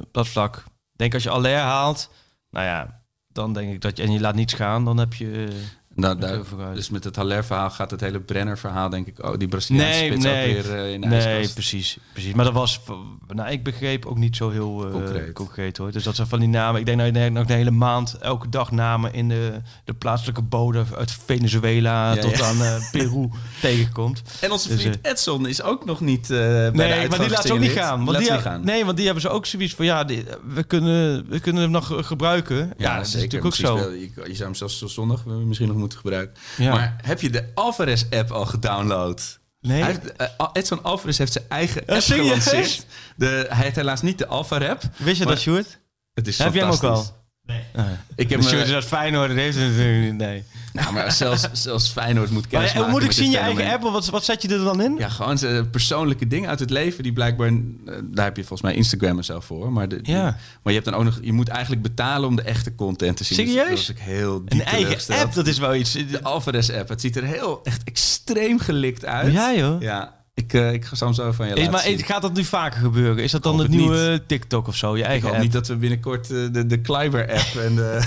[0.00, 2.10] op dat vlak, denk als je Aller haalt,
[2.50, 5.48] nou ja, dan denk ik dat je en je laat niets gaan, dan heb je.
[5.96, 6.38] Nou, daar,
[6.74, 10.24] dus met het Haller-verhaal gaat het hele Brenner-verhaal, denk ik, oh, die Braziliaanse Nee, spits
[10.24, 10.56] nee.
[10.58, 11.54] ook weer eh, in de Nee, ijskast.
[11.54, 12.34] precies, precies.
[12.34, 12.80] Maar dat was,
[13.28, 15.32] nou, ik begreep ook niet zo heel eh, Concreet.
[15.32, 15.76] concreet.
[15.76, 15.92] hoor.
[15.92, 16.80] Dus dat zijn van die namen.
[16.80, 19.52] Ik denk dat je nog de hele maand, elke dag namen in de,
[19.84, 22.44] de plaatselijke bodem uit Venezuela Ja, tot ja.
[22.46, 23.28] aan eh, Peru
[23.60, 24.22] tegenkomt.
[24.40, 27.52] En onze Dus, vriend Edson is ook nog niet bij Nee, maar die laat ze
[27.52, 27.96] ook niet gaan.
[27.98, 28.64] Want Laat die, ze gaan.
[28.64, 30.24] Nee, want die hebben ze ook zoiets van, ja, die-
[30.54, 32.56] we, kunnen, we kunnen hem nog gebruiken.
[32.56, 33.24] Ja, Ja, dat is zeker.
[33.40, 33.74] natuurlijk ook zo.
[33.74, 36.42] Wel- je, je zou hem zelfs tot zondag misschien nog moeten gebruiken.
[36.56, 36.72] Ja.
[36.72, 39.38] Maar heb je de Alvarez-app al gedownload?
[39.60, 39.82] Nee.
[39.82, 42.86] Hij heeft, eh, Edson Alvarez heeft zijn eigen Ja, app gelanceerd.
[43.16, 44.82] De, hij heeft helaas niet de Alpha-rap.
[44.96, 45.78] Wist je dat, Sjoerd?
[46.14, 47.15] Het is Heb jij hem ook fantastisch.
[47.46, 47.84] Al?
[48.14, 50.42] Ik Ik heb is uit Feyenoord, dat heeft natuurlijk niet, nee.
[50.72, 53.72] nou, maar zelfs, zelfs Feyenoord moet Maar kennis hoe maken moet ik zien, je eigen
[53.72, 53.82] app?
[53.82, 54.94] Wat, wat zet je er dan in?
[54.98, 57.48] Ja, gewoon eh, persoonlijke dingen uit het leven die blijkbaar...
[57.48, 59.72] eh, daar heb je volgens mij Instagram en zo voor.
[59.72, 60.22] Maar, de, Ja.
[60.62, 61.18] maar je hebt dan ook nog...
[61.22, 63.36] Je moet eigenlijk betalen om de echte content te zien.
[63.36, 63.68] Dus Serieus?
[63.68, 65.92] dat was ik heel diep Een eigen app, dat is wel iets.
[65.92, 66.88] De Alvarez-app.
[66.88, 69.32] Het ziet er heel echt extreem gelikt uit.
[69.32, 69.80] Ja, joh.
[69.80, 71.98] Ja, ik, eh, ik ga soms zo van je Is, maar zien.
[72.04, 73.22] gaat dat nu vaker gebeuren?
[73.24, 74.96] Is dat dan het het nieuwe TikTok of zo?
[74.96, 75.44] Je Ik eigen hoop app?
[75.44, 77.98] niet dat we binnenkort eh, de, de Kleiber-app en de...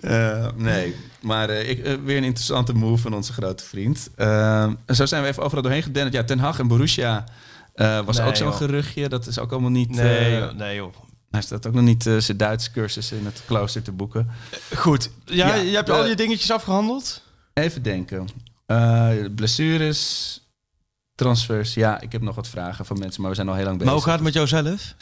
[0.00, 4.10] Eh, nee, maar ik, weer een interessante move van onze grote vriend.
[4.16, 6.14] En zo zijn we even overal doorheen gedenderd.
[6.14, 7.24] Ja, Ten Hag en Borussia
[8.04, 9.08] was Nee, ook zo'n geruchtje.
[9.08, 9.88] Dat is ook allemaal niet...
[9.88, 10.94] Nee, joh, nee joh.
[11.30, 14.28] hij staat ook nog niet zijn Duits cursus in het klooster te boeken.
[14.76, 15.10] Goed.
[15.24, 17.22] Ja, Ja, je hebt al je dingetjes afgehandeld?
[17.54, 18.28] Even denken.
[19.34, 20.40] Blessures,
[21.18, 21.74] transfers.
[21.74, 23.92] Ja, ik heb nog wat vragen van mensen, maar we zijn al heel lang bezig.
[23.92, 24.94] Maar hoe gaat het met jouzelf?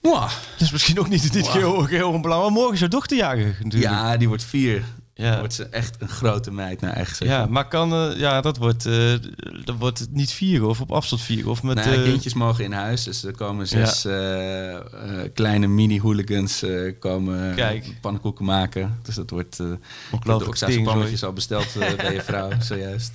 [0.00, 0.30] Mwah.
[0.52, 2.52] Dat is misschien ook niet, niet heel, heel onbelangrijk.
[2.52, 3.92] Maar morgen is jouw dochter jarig natuurlijk.
[3.92, 4.84] Ja, die wordt vier.
[5.14, 5.30] Ja.
[5.30, 7.38] Dan wordt ze echt een grote meid eigen zeggen.
[7.38, 9.14] Ja, maar kan, eh, ja, dat wordt, eh,
[9.64, 11.76] dat wordt niet vieren of op afstand vieren of met.
[11.76, 14.06] Nou, eh, kindjes mogen in huis, dus er komen zes
[15.34, 17.94] kleine mini-hooligans eh, komen Kijk.
[18.00, 18.98] pannenkoeken maken.
[19.02, 19.60] Dus dat wordt...
[19.60, 19.66] eh
[20.12, 23.12] ik heb de Oxa's pannetjes al besteld bij je vrouw, zojuist.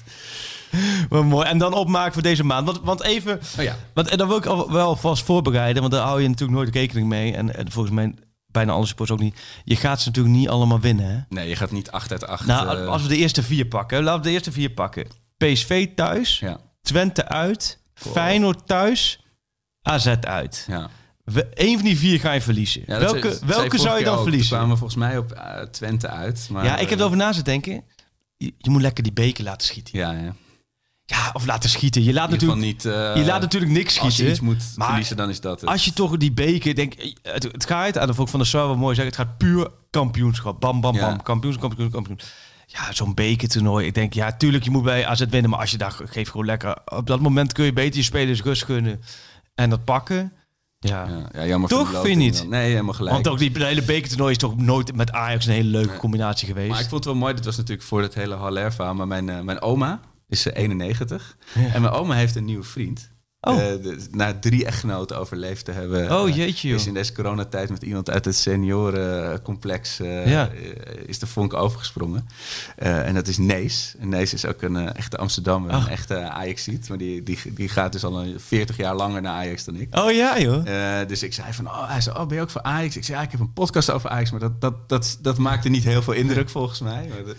[1.09, 1.47] Wel mooi.
[1.47, 2.65] En dan opmaken voor deze maand.
[2.65, 3.76] Want, want even, Oh ja.
[3.93, 6.76] want, en dan wil ik al wel vast voorbereiden, want daar hou je natuurlijk nooit
[6.76, 7.34] rekening mee.
[7.34, 8.13] En, en volgens mij
[8.47, 9.39] bijna alle sports ook niet.
[9.63, 11.05] Je gaat ze natuurlijk niet allemaal winnen.
[11.05, 11.36] Hè?
[11.36, 12.45] Nee, je gaat niet 8 uit 8.
[12.45, 14.03] Nou, eh, als we de eerste vier pakken.
[14.03, 15.07] Laten we de eerste vier pakken.
[15.38, 19.26] PSV thuis, ja, Twente uit, Feyenoord thuis,
[19.82, 20.65] AZ uit.
[20.67, 20.89] ja.
[21.23, 22.84] We, Eén van die vier ga je verliezen.
[22.86, 24.21] Ja, welke welke zou je dan ook.
[24.23, 24.49] Verliezen?
[24.55, 26.47] kwamen we volgens mij op eh, Twente uit.
[26.51, 27.84] Maar, ja, ik heb eh, erover na zitten denken.
[28.38, 29.97] Je, je moet lekker die beker laten schieten.
[29.99, 30.36] Ja, ja.
[31.08, 32.03] Ja, of laten schieten.
[32.03, 32.86] Je laat natuurlijk, niet...
[32.86, 34.32] eh, je laat natuurlijk niks Als je schieten.
[34.34, 35.70] iets moet maar verliezen, dan is dat het.
[35.70, 38.45] Als je toch die beker, denk het, het gaat, en dat vond ik van de
[38.45, 40.60] Sar wel mooi zeggen, het gaat puur kampioenschap.
[40.60, 41.08] Bam, bam, Ja.
[41.08, 41.22] bam.
[41.24, 42.20] Kampioen, kampioen, kampioen.
[42.66, 43.86] Ja, zo'n bekertoernooi.
[43.88, 46.45] Ik denk, ja, tuurlijk, je moet bij AZ winnen, maar als je daar geeft gewoon
[46.45, 46.78] lekker.
[46.86, 49.01] Op dat moment kun je beter je spelers rust gunnen
[49.56, 50.34] en dat pakken.
[50.80, 51.08] Ja.
[51.10, 52.38] Ja, ja, jammer Toch, vind je niet?
[52.38, 52.49] dan.
[52.49, 53.14] Nee, helemaal gelijk.
[53.14, 56.70] Want ook die hele bekertoernooi is toch nooit met Ajax een hele leuke combinatie geweest.
[56.70, 59.08] Maar ik vond het wel mooi, dit was natuurlijk voor het hele Haller verhaal, maar
[59.08, 61.38] mijn, eh, mijn oma is eh, 91
[61.73, 63.11] en mijn oma heeft een nieuwe vriend.
[63.48, 63.54] Oh.
[63.62, 66.12] Eh, de- na drie echtgenoten overleefd te hebben.
[66.20, 66.78] Oh, eh, jeetje, joh.
[66.80, 70.50] Is in deze coronatijd met iemand uit het seniorencomplex Ja.
[70.50, 70.50] eh,
[71.06, 72.28] is de vonk overgesprongen.
[72.76, 73.96] En dat is Nees.
[74.00, 75.82] En Nees is ook een echte Amsterdammer, Oh.
[75.82, 76.89] een echte Ajax-ziet.
[76.89, 79.96] Maar die, die, die gaat dus al een 40 jaar langer naar Ajax dan ik.
[79.98, 81.08] Oh ja, joh.
[81.08, 82.96] Dus ik zei van, oh, hij zei, oh, ben je ook voor Ajax?
[82.98, 85.70] Ik zei, ja, ik heb een podcast over Ajax, maar dat, dat, dat, dat maakte
[85.70, 87.08] niet heel veel indruk volgens mij.
[87.10, 87.36] Maar, de-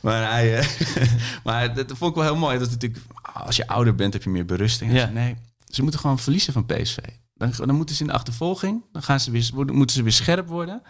[0.00, 0.64] maar hij,
[1.44, 2.58] maar dat vond ik wel heel mooi.
[2.58, 3.02] Dat natuurlijk,
[3.32, 4.92] als je ouder bent, heb je meer berusting.
[4.92, 4.98] Ja.
[4.98, 5.36] zei, nee,
[5.74, 6.96] ze moeten gewoon verliezen van PSV.
[7.36, 10.12] Dan, dan moeten ze in de achtervolging, dan gaan ze weer, worden- moeten ze weer
[10.12, 10.82] scherp worden.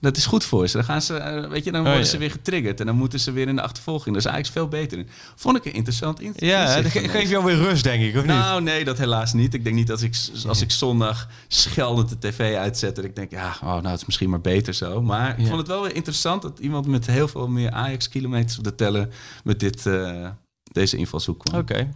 [0.00, 0.76] Dat is goed voor ze.
[0.76, 2.10] Dan gaan ze, eh, weet je, dan worden Oh, ja.
[2.10, 4.14] ze weer getriggerd en dan moeten ze weer in de achtervolging.
[4.14, 4.98] Dat is eigenlijk veel beter.
[4.98, 5.08] in.
[5.36, 8.20] Vond ik een interessant in- Ja, dat ge- geeft jou weer rust, denk ik, of
[8.20, 8.26] niet?
[8.30, 9.54] Nou, nee, dat helaas niet.
[9.54, 10.14] Ik denk niet dat ik,
[10.46, 12.96] als ik zondag scheldend de tv uitzet...
[12.96, 15.02] dat ik denk, ja, oh, nou, het is misschien maar beter zo.
[15.02, 16.42] Maar ik vond het wel weer interessant...
[16.42, 19.08] dat iemand met heel veel meer Ajax-kilometers op de teller...
[19.44, 20.28] met dit, eh,
[20.72, 21.60] deze invalshoek kwam.
[21.60, 21.88] Oké.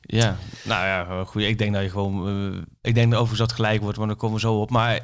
[0.00, 1.42] Ja, nou ja, goed.
[1.42, 2.28] Ik denk dat je gewoon.
[2.54, 4.70] eh, ik denk dat overigens dat gelijk wordt, maar dan komen we zo op.
[4.70, 5.00] Maar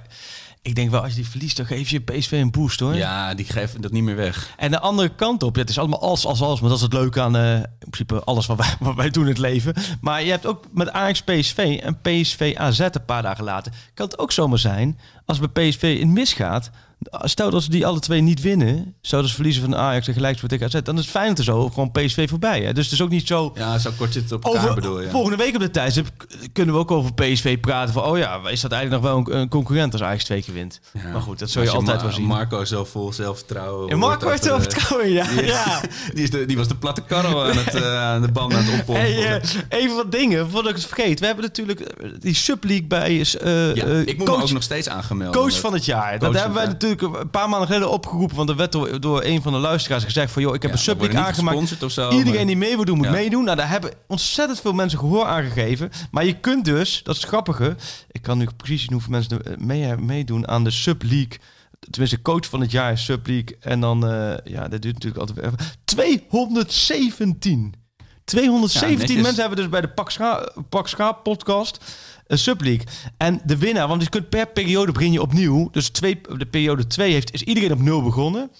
[0.63, 2.95] ik denk wel, als je die verliest, dan geef je PSV een boost hoor.
[2.95, 4.55] Ja, die geven dat niet meer weg.
[4.57, 6.85] En de andere kant op, ja, het is allemaal als, als, als, maar dat is
[6.85, 9.75] het leuke aan eh, in principe alles wat wij, wat wij doen in het leven.
[10.01, 14.07] Maar je hebt ook met Ajax PSV en PSV AZ een paar dagen later, kan
[14.07, 16.71] het ook zomaar zijn, als bij PSV in misgaat,
[17.11, 20.39] stel dat ze die alle twee niet winnen, zouden ze verliezen van Ajax en gelijk
[20.39, 22.61] tegen AZ, dan is het fijn te zo, gewoon PSV voorbij.
[22.61, 22.73] Hè?
[22.73, 23.53] Dus het is ook niet zo...
[23.55, 25.11] Ja, zo kort zitten op elkaar Over, bedoel je.
[25.11, 27.95] Volgende week op de tijdstip k- kunnen we ook over PSV praten.
[27.95, 30.55] Van, oh ja, is dat eigenlijk nog wel een, een concurrent als Ajax twee keer
[30.55, 30.81] wint?
[30.93, 31.11] Ja.
[31.13, 32.25] Maar goed, dat zul je altijd wel zien.
[32.27, 33.89] Marco zo vol zelfvertrouwen.
[33.91, 35.27] en Marco heeft vertrouwen, ja.
[35.29, 35.81] Die, ja.
[36.15, 38.65] die, is de, die was de platte karrel aan, het, eh, aan de band aan
[38.65, 39.05] het oppompen.
[39.05, 41.21] Hey, eh, even wat dingen, voordat ik het vergeet.
[41.21, 44.51] We hebben natuurlijk eh, die Sub League bij eh ja, ik moet coach, me ook
[44.51, 45.35] nog steeds aangemeld.
[45.37, 46.19] coach van het jaar.
[46.19, 49.25] Dat hebben wij natuurlijk natuurlijk een paar maanden geleden opgeroepen, want er werd door, door
[49.25, 51.83] een van de luisteraars gezegd van, joh, ik heb Ja, een subliek aangemaakt.
[51.83, 53.13] of zo, Iedereen maar- die mee wil doen, moet Ja.
[53.13, 53.45] meedoen.
[53.45, 55.91] Nou, daar hebben ontzettend veel mensen gehoor aan gegeven.
[56.11, 57.77] Maar je kunt dus, dat is het grappige,
[58.11, 61.39] ik kan nu precies zien hoeveel mensen mee, meedoen aan de Sub-League.
[61.91, 63.57] Tenminste, coach van het jaar is Sub-League.
[63.61, 65.59] En dan, eh, ja, dat duurt natuurlijk altijd even.
[65.85, 67.75] 217.
[68.27, 69.23] 217 netjes.
[69.23, 71.79] mensen hebben dus bij de Pak Scha, Pak Scha podcast
[72.27, 72.87] een Sub-League.
[73.17, 75.69] En de winnaar, want je kunt per periode begin je opnieuw.
[75.71, 78.51] Dus twee, de periode 2 heeft, is iedereen op nul begonnen.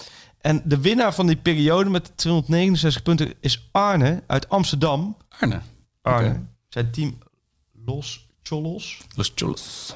[0.41, 5.17] En de winnaar van die periode met 269 punten is Arne uit Amsterdam.
[5.29, 5.61] Arne.
[6.03, 6.41] Arne.
[6.69, 7.19] Zijn team
[7.85, 8.99] Los Cholos.
[9.15, 9.95] Los Cholos.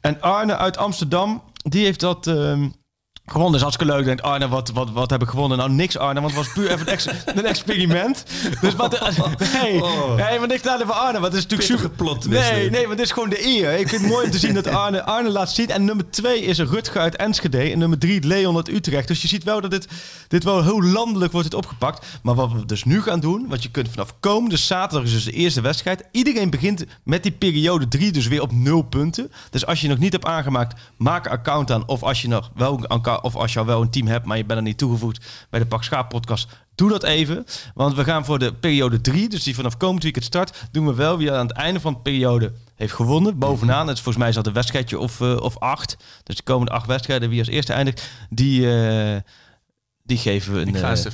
[0.00, 2.68] En Arne uit Amsterdam, die heeft dat ehm,
[3.26, 3.54] gewonnen.
[3.54, 4.04] Is hartstikke leuk.
[4.04, 5.58] Denkt Arne, wat, wat, wat heb ik gewonnen?
[5.58, 8.24] Nou, niks Arne, want het was puur even een, ex- een experiment.
[8.60, 9.00] Dus wat...
[9.52, 9.80] Nee,
[10.16, 11.20] nee maar niks nadeel van Arne.
[11.20, 12.04] Want het is natuurlijk Pittige super...
[12.04, 13.72] plot Nee, nee, want dit is gewoon de eer.
[13.78, 15.70] Ik vind het mooi om te zien dat Arne, Arne laat zien.
[15.70, 17.70] En nummer twee is Rutger uit Enschede.
[17.70, 19.08] En nummer drie Leon uit Utrecht.
[19.08, 19.88] Dus je ziet wel dat dit,
[20.28, 22.06] dit wel heel landelijk wordt het opgepakt.
[22.22, 25.24] Maar wat we dus nu gaan doen, want je kunt vanaf komende zaterdag is dus
[25.24, 26.04] de eerste wedstrijd.
[26.12, 29.32] Iedereen begint met die periode drie dus weer op nul punten.
[29.50, 31.88] Dus als je nog niet hebt aangemaakt, maak een account aan.
[31.88, 34.26] Of als je nog wel een account, of als je al wel een team hebt,
[34.26, 36.48] maar je bent er niet toegevoegd bij de Pak Schaap podcast.
[36.74, 37.44] Doe dat even,
[37.74, 40.94] want we gaan voor de periode 3, dus die vanaf komend weekend start, doen we
[40.94, 43.38] wel wie aan het einde van de periode heeft gewonnen.
[43.38, 45.96] Bovenaan, het is volgens mij dat een wedstrijdje of, eh, of acht.
[46.22, 49.20] Dus de komende acht wedstrijden, wie als eerste eindigt, die, eh,
[50.10, 51.04] die geven we een, eh,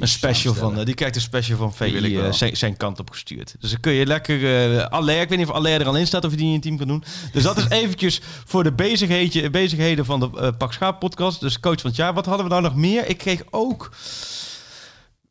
[0.00, 0.78] een special van.
[0.78, 3.54] eh, die krijgt een special van VI eh, zijn, zijn kant op gestuurd.
[3.58, 4.88] Dus dan kun je lekker.
[4.88, 6.58] Aller, ik weet niet of Aller er al in staat of je die in je
[6.58, 7.04] team kan doen.
[7.32, 11.40] Dus dat is eventjes voor de bezigheden, bezigheden van de eh Pak Schaap podcast.
[11.40, 12.14] Dus coach van het jaar.
[12.14, 13.08] Wat hadden we nou nog meer?
[13.08, 13.90] Ik kreeg ook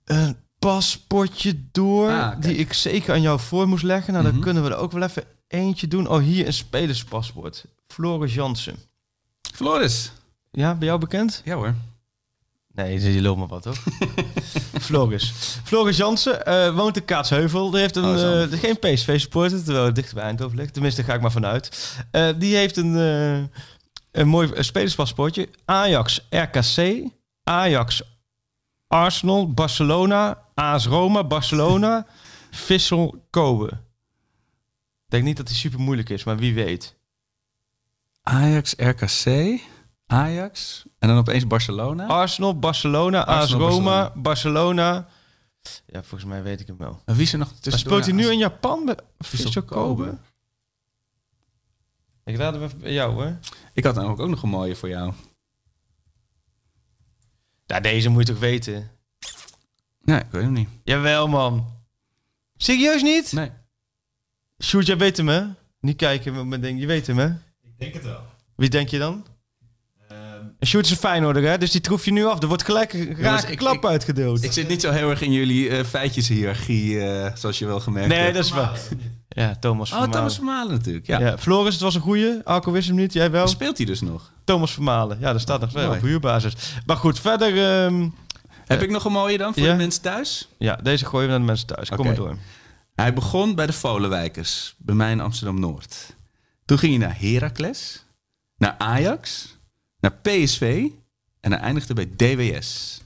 [0.05, 4.13] een paspoortje door Ah, die ik zeker aan jou voor moest leggen.
[4.13, 4.43] Nou, dan Mhm.
[4.43, 6.07] kunnen we er ook wel even eentje doen.
[6.09, 7.65] Oh, hier een spelerspaspoort.
[7.88, 8.76] Floris Jansen.
[9.53, 10.11] Floris.
[10.51, 11.41] Ja, bij jou bekend?
[11.45, 11.74] Ja hoor.
[12.74, 13.78] Nee, je loopt maar wat, toch?
[14.82, 15.34] Floris.
[15.63, 17.69] Floris Jansen eh, woont in Kaatsheuvel.
[17.69, 20.74] Die heeft een, Oh, eh, geen PSV-supporter, terwijl het dicht bij Eindhoven ligt.
[20.74, 21.95] Tenminste, daar ga ik maar vanuit.
[22.11, 23.59] Eh, die heeft een, eh,
[24.11, 25.49] een mooi spelerspaspoortje.
[25.65, 27.03] Ajax RKC,
[27.43, 28.01] Ajax
[28.88, 32.05] Arsenal, Barcelona, AS Roma, Barcelona,
[32.51, 33.65] Vissel Kobe.
[35.05, 36.95] Ik denk niet dat die super moeilijk is, maar wie weet.
[38.24, 39.59] Ajax, RKC,
[40.14, 42.05] Ajax en dan opeens Barcelona.
[42.05, 45.07] Arsenal, Barcelona, AS Roma, Barcelona.
[45.86, 47.01] Ja, volgens mij weet ik hem wel.
[47.05, 47.82] En wie is er nog Maar tussen?
[47.82, 50.18] speelt hij nu in Japan bij Vissel Kobe?
[52.24, 53.39] Ik raad hem even bij jou, hoor.
[53.74, 55.14] Ik had namelijk ook nog een mooie voor jou.
[57.66, 58.91] Ja, deze moet je toch weten?
[60.01, 60.70] Nee, ik weet hem niet.
[60.84, 61.66] Jawel, man.
[62.55, 63.32] Serieus niet?
[63.32, 63.51] Nee.
[64.64, 65.45] Sjoerd, jij weet hem, hè?
[65.80, 66.80] Niet kijken met mijn ding.
[66.80, 67.28] Je weet hem, hè?
[67.61, 68.22] Ik denk het wel.
[68.55, 69.26] Wie denk je dan?
[70.64, 71.57] En Sjoerd is een Feyenoorder, hè?
[71.57, 72.41] Dus die troef je nu af.
[72.41, 74.43] Er wordt gelijk een rake ik- klap ik- uitgedeeld.
[74.43, 78.07] Ik zit niet zo heel erg in jullie eh feitjeshierarchie, eh zoals je wel gemerkt
[78.09, 78.34] nee, hebt.
[78.36, 78.80] dat is waar.
[79.30, 80.11] Ja, Thomas Oh, Vermalen.
[80.16, 81.07] Thomas Vermalen natuurlijk.
[81.07, 81.20] Ja.
[81.20, 81.38] Ja.
[81.38, 82.41] Floris, het was een goeie.
[82.43, 83.14] Alco wist hem niet.
[83.14, 83.47] Jij wel?
[83.47, 84.32] Speelt hij dus nog?
[84.43, 85.18] Thomas Vermalen.
[85.20, 86.53] Ja, dat staat nog wel op huurbasis.
[86.86, 87.84] Maar goed, verder...
[87.84, 88.07] ehm,
[88.66, 89.72] Heb ik nog een mooie dan voor Ja.
[89.72, 90.47] de mensen thuis?
[90.57, 91.89] ja, deze gooien we naar de mensen thuis.
[91.89, 92.38] Kom maar door.
[92.95, 96.16] Hij begon bij de Volenwijkers, bij mij in Amsterdam-Noord.
[96.66, 98.05] Toen ging hij naar Heracles,
[98.57, 99.53] naar Ajax,
[100.04, 100.86] naar PSV
[101.39, 103.01] en hij eindigde bij DWS.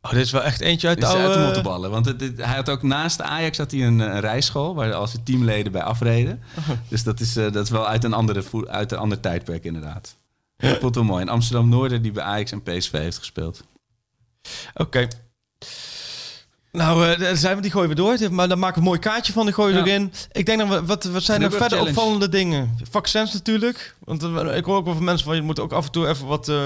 [0.00, 1.44] Oh, dit is wel echt eentje uit de uit de oude...
[1.44, 1.90] mottenballen.
[1.90, 4.94] Want het, het- hij had ook naast Ajax had hij een, eh, een rijschool waar
[4.94, 6.42] al zijn teamleden bij afreden.
[6.88, 10.16] Dus dat is, eh, dat is wel uit een, andere, uit een ander tijdperk inderdaad.
[10.56, 11.22] Wel mooi.
[11.22, 13.62] In Amsterdam-Noorden die bij Ajax en PSV heeft gespeeld.
[14.74, 15.08] Oké.
[16.76, 18.32] Nou, eh, daar zijn we, die gooien we door.
[18.32, 19.94] Maar dan maken we een mooi kaartje van, die gooien we Ja.
[19.94, 20.12] erin.
[20.32, 21.96] Ik denk dat we, wat, wat zijn er Flubber verder challenge.
[21.98, 22.78] opvallende dingen?
[22.90, 23.94] Vaccins natuurlijk.
[24.04, 26.08] Want eh, ik hoor ook wel van mensen van, je moet ook af en toe
[26.08, 26.48] even wat...
[26.48, 26.56] eh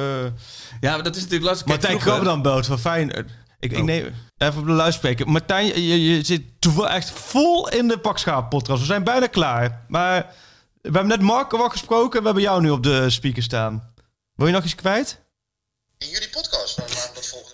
[0.80, 1.66] Ja, maar dat is natuurlijk lastig.
[1.66, 3.10] Kijk, Martijn Krabbe dan belt, van fijn.
[3.60, 3.84] Ik, ik Oh.
[3.84, 5.28] neem even op de luidspreker.
[5.28, 6.42] Martijn, je, je zit
[6.88, 8.80] echt vol in de pakschaap podcast.
[8.80, 9.84] We zijn bijna klaar.
[9.88, 10.26] Maar
[10.82, 12.18] we hebben net Marco al gesproken.
[12.20, 13.92] We hebben jou nu op de speaker staan.
[14.34, 15.20] Wil je nog iets kwijt?
[15.98, 16.78] In jullie podcast,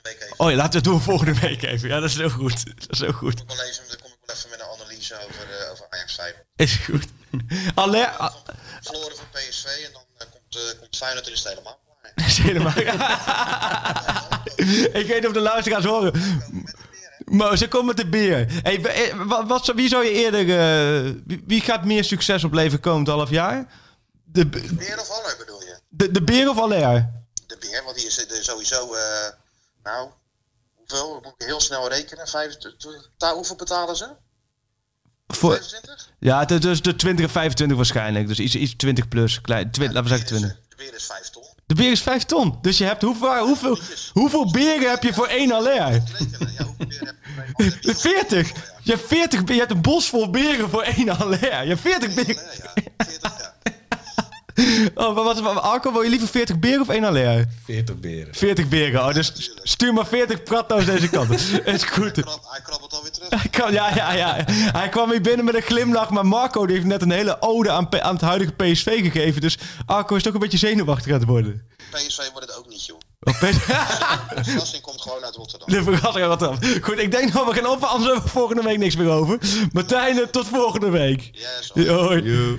[0.06, 0.34] week even.
[0.38, 1.88] Oh ja, laten we het doen volgende week even.
[1.88, 2.64] Ja, dat is heel goed.
[2.80, 3.40] Dat is heel goed.
[3.40, 6.14] Ik wel even, dan kom ik wel even met een analyse over, eh, over Ajax
[6.14, 6.34] 5.
[6.56, 7.04] Is goed.
[7.74, 8.34] Aller, ah,
[8.82, 12.12] Verloren van PSV en dan eh, komt, eh komt Feyenoord en is helemaal klaar.
[12.28, 12.72] is helemaal...
[15.00, 16.12] ik weet niet of de luisteraars horen.
[17.24, 18.46] Maar ze komen met de beer.
[18.62, 20.40] Hey, wa- wat, wat, wie zou je eerder...
[20.40, 21.12] eh,
[21.46, 23.66] wie, gaat meer succes opleveren komend half jaar?
[24.24, 25.78] De, Beer of Aller bedoel je?
[25.88, 27.10] de, de beer of Aller?
[27.46, 29.02] De Beer, want die is sowieso, eh,
[29.86, 30.10] nou,
[30.74, 31.12] hoeveel?
[31.12, 32.28] Dat moet ik heel snel rekenen.
[32.28, 34.08] 25, ta- hoeveel betalen ze?
[35.26, 36.10] Voor, 25?
[36.18, 38.26] ja, dus de 20 en 25 waarschijnlijk.
[38.28, 39.40] Dus iets, iets 20 plus.
[39.40, 40.50] Klein, twi- laten we zeggen 20.
[40.68, 41.44] De beer is 5 ton.
[41.66, 42.58] De beer is 5 ton.
[42.62, 43.78] Dus je hebt hoeveel, hoeveel,
[44.12, 45.74] hoeveel beren heb je voor één aller?
[45.74, 46.26] Ja, hoeveel
[46.86, 47.78] beren heb je?
[47.80, 48.50] je 40.
[48.86, 51.40] Je hebt 40 be- Je hebt een bos vol beren voor één aller.
[51.44, 52.34] Je hebt 40 beren.
[52.34, 52.72] Ja, ja,
[53.04, 53.35] 40 ja.
[54.94, 57.44] Oh, maar wat, wat- Arco, wil je liever 40 beren of één aller?
[57.64, 58.34] 40 beren.
[58.34, 59.00] 40 beren.
[59.06, 61.30] Oh, dus stuur maar 40 pratto's deze kant.
[61.64, 62.12] Is goed.
[62.12, 63.28] Krab, hij krabbelt alweer terug.
[63.30, 64.44] Hij kwam, ja, ja, ja.
[64.48, 66.10] Hij kwam hier binnen met een glimlach.
[66.10, 69.40] Maar Marco die heeft net een hele ode aan, aan het huidige PSV gegeven.
[69.40, 71.62] Dus Arco is toch een beetje zenuwachtig aan het worden.
[71.90, 72.98] PSV wordt het ook niet, joh.
[73.18, 75.68] P- De verrassing komt gewoon uit Rotterdam.
[75.68, 76.58] De verrassing wat dan.
[76.82, 79.38] Goed, ik denk dat we gaan op, anders hebben we volgende week niks meer over.
[79.72, 81.30] Martijn, tot volgende week.
[81.74, 82.58] Yes, Hoi.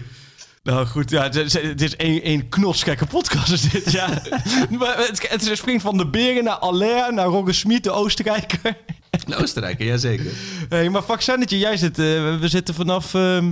[0.68, 4.08] Nou goed, ja, het is, één, knotsgekke podcast is dit, ja.
[4.80, 7.92] maar het, het is een spring van de Beren naar Aller, naar Rogge Smit, de
[7.92, 8.78] Oostenrijker.
[9.26, 10.26] De Oostenrijker, jazeker.
[10.70, 12.06] Hey, maar vaccinetje, jij zit, eh,
[12.40, 13.52] we zitten vanaf ehm,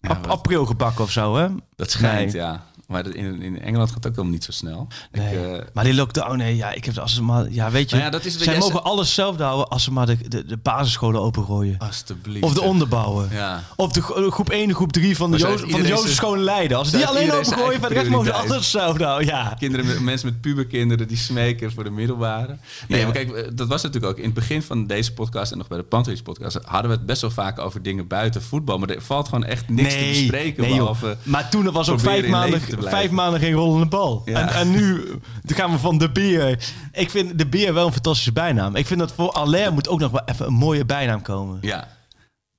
[0.00, 1.46] ap- april gebakken of zo, hè?
[1.76, 2.42] Dat schijnt, Nee.
[2.42, 2.64] ja.
[2.88, 4.88] Maar in, in Engeland gaat het ook helemaal niet zo snel.
[5.12, 5.36] Nee.
[5.38, 7.96] Ik, eh, maar die lockdown, nee, ja, ik heb als ze maar, ja, weet je,
[7.96, 10.44] Nou ja, dat is wat zij mogen alles zelf houden als ze maar de, de,
[10.46, 11.78] de basisscholen opengooien.
[11.78, 12.44] alsjeblieft.
[12.44, 13.28] Of de onderbouwen.
[13.32, 13.62] Ja.
[13.76, 16.76] Of de gro- groep 1 en groep 3 van de, Jo- van de Leiden.
[16.78, 19.26] Als zo die alleen opengooien, voor de rest mogen ze alles zelf houden.
[19.26, 19.54] Ja.
[19.58, 22.56] Kinderen, met- mensen met puberkinderen die smeken voor de middelbare.
[22.88, 23.04] Nee, Ja.
[23.04, 25.68] maar kijk, eh, dat was natuurlijk ook in het begin van deze podcast en nog
[25.68, 28.78] bij de Pantelis podcast hadden we het best wel vaak over dingen buiten voetbal.
[28.78, 30.62] Maar er valt gewoon echt niks te bespreken.
[30.62, 34.22] nee, behalve Maar toen was ook vijf maanden, vijf maanden geen rollende bal.
[34.24, 34.40] Ja.
[34.40, 35.04] En, en nu
[35.46, 36.58] gaan we van de beer.
[36.92, 38.76] Ik vind de beer wel een fantastische bijnaam.
[38.76, 41.58] Ik vind dat voor Allaire moet ook nog wel even een mooie bijnaam komen.
[41.60, 41.88] Ja,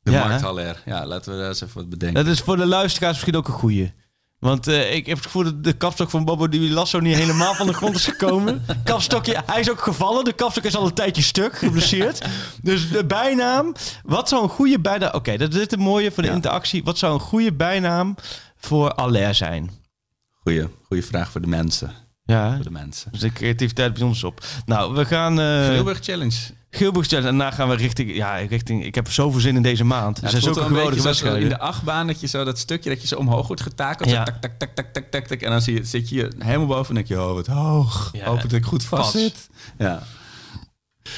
[0.02, 0.82] de Ja, markthaller.
[0.86, 2.24] Ja, laten we daar eens even wat bedenken.
[2.24, 3.94] Dat is voor de luisteraars misschien ook een goeie.
[4.40, 7.54] Want eh, ik heb het gevoel dat de kapstok van Bobo Di Lasso niet helemaal
[7.54, 8.66] van de grond is gekomen.
[8.84, 10.24] Kapstokje, hij is ook gevallen.
[10.24, 12.26] De kapstok is al een tijdje stuk, geblesseerd.
[12.62, 13.74] dus de bijnaam.
[14.04, 15.14] Wat zou een goede bijnaam...
[15.14, 16.36] Oké, dat is het mooie voor de Ja.
[16.36, 16.84] interactie.
[16.84, 18.16] Wat zou een goede bijnaam
[18.58, 19.72] voor Allaire zijn?
[20.46, 21.92] Goeie, goeie vraag voor de mensen.
[22.24, 23.12] Ja, Voor de mensen.
[23.12, 24.46] dus de creativiteit bij ons op.
[24.66, 25.38] Nou, we gaan...
[25.38, 26.36] Geelburg Challenge.
[26.70, 28.16] Geelburg stellen en daarna gaan we richting...
[28.16, 28.86] Ja, richting...
[28.86, 30.18] Ik heb zoveel zin in deze maand.
[30.18, 31.58] Ja, er zijn zulke geweldige zoals in wedstrijden.
[31.58, 34.10] de achtbaan dat je zo dat stukje dat je zo omhoog wordt getakeld.
[34.10, 34.24] Ja.
[34.24, 35.42] Tak, tak, tak, tak, tak, tak, tak.
[35.42, 38.10] En dan zie je, zit je helemaal boven en denk je, oh wat hoog.
[38.14, 38.26] Ja.
[38.26, 39.50] Hoop dat ik goed vast zit.
[39.78, 40.04] Ja.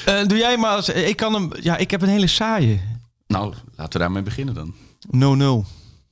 [0.06, 0.76] Eh, doe jij maar...
[0.76, 1.50] eens- Ik kan hem...
[1.62, 2.82] Ja, ik heb een hele saaie.
[3.28, 4.74] Nou, laten we daarmee beginnen dan.
[5.66, 5.68] 0-0.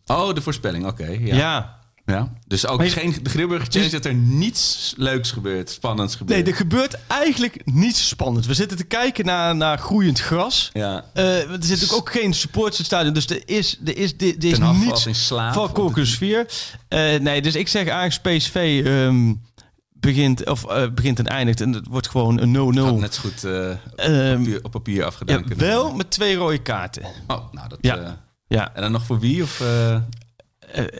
[0.05, 1.05] Oh, de voorspelling, oké.
[1.07, 1.36] ja.
[1.36, 1.84] ja.
[2.05, 2.33] Ja.
[2.47, 6.39] Dus ook je- geen, de Grilburger Challenge dat er niets leuks gebeurt, spannends gebeurt.
[6.43, 8.47] Nee, er gebeurt eigenlijk niets spannends.
[8.47, 10.69] We zitten te kijken naar, naar groeiend gras.
[10.73, 11.05] Ja.
[11.13, 14.57] Eh, er zit natuurlijk ook geen supporterstadion, dus er is, er is, er, er is
[14.59, 16.45] niets in slaap van de- Korkensfeer.
[16.87, 19.33] Eh nee, dus ik zeg Ajax PSV ehm,
[19.93, 22.79] begint, of, eh, begint en eindigt en het wordt gewoon een 0-0.
[22.83, 26.35] Had net zo goed eh, op, Ehm, papier, op papier afgedaan ja, wel met twee
[26.35, 27.03] rode kaarten.
[27.27, 27.77] Oh, nou dat...
[27.81, 27.97] Ja.
[27.97, 28.11] eh,
[28.47, 29.43] Ja, en dan nog voor wie?
[29.43, 29.97] Of, eh,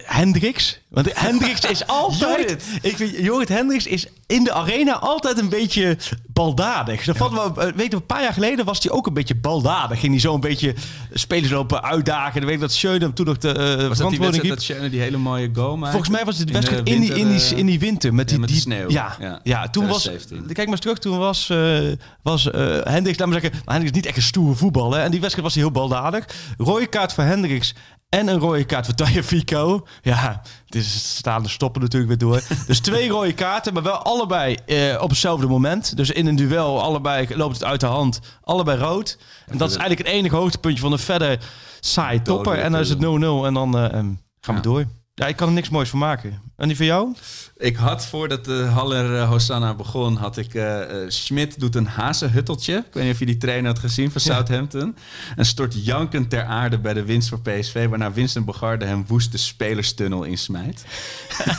[0.03, 0.80] Hendricks.
[0.89, 2.19] Want Hendricks is altijd...
[2.19, 2.63] Jorrit.
[2.82, 5.97] ik vind, Jorrit Hendricks is in de arena altijd een beetje
[6.28, 7.03] baldadig.
[7.05, 9.36] Dat valt me, eh, weet je, een paar jaar geleden was hij ook een beetje
[9.36, 9.99] baldadig.
[9.99, 10.73] Ging hij zo een beetje
[11.13, 12.34] spelers lopen uitdagen.
[12.34, 14.89] Dan weet ik dat Schöne hem toen nog de eh, was dat verantwoording dat Schöne
[14.89, 15.91] die hele mooie goal maakte?
[15.91, 18.13] Volgens mij was het In wedstrijd in, die, in, winter, die, in die winter.
[18.13, 18.89] Met, die, ja, met die- sneeuw.
[18.89, 19.39] Ja, Ja.
[19.43, 19.69] ja.
[19.69, 20.01] toen was...
[20.01, 20.53] 2017.
[20.53, 20.97] Kijk maar eens terug.
[20.99, 21.80] Toen was, eh
[22.21, 23.59] was eh, Hendricks, laat maar zeggen...
[23.65, 24.99] Maar Hendricks is niet echt een stoere voetballer.
[24.99, 26.26] En die wedstrijd was hij heel baldadig.
[26.57, 27.73] Rode kaart voor Hendricks.
[28.16, 29.88] En een rode kaart voor Tagliafico.
[30.01, 32.41] Ja, het is staande stoppen natuurlijk weer door.
[32.68, 35.97] Dus twee rode kaarten, maar wel allebei eh, op hetzelfde moment.
[35.97, 38.20] Dus in een duel, allebei loopt het uit de hand.
[38.43, 39.18] Allebei rood.
[39.47, 41.39] En dat is eigenlijk het enige hoogtepuntje van een verder
[41.80, 42.57] saai topper.
[42.59, 43.01] En dan is het 0-0
[43.45, 44.59] en dan eh, ehm, gaan we Ja.
[44.61, 44.86] door.
[45.18, 46.41] Ja, ik kan er niks moois van maken.
[46.55, 47.16] En die van jou?
[47.57, 51.88] Ik had voordat de Haller eh, Hosanna begon, had ik eh eh, Schmidt doet een
[51.88, 52.76] hazenhutteltje.
[52.76, 54.95] Ik weet niet of je die trainer had gezien van Southampton.
[55.36, 59.32] En stort jankend ter aarde bij de winst voor PSV, waarna Vincent Bogarde hem woest
[59.32, 60.86] de spelerstunnel insmijt.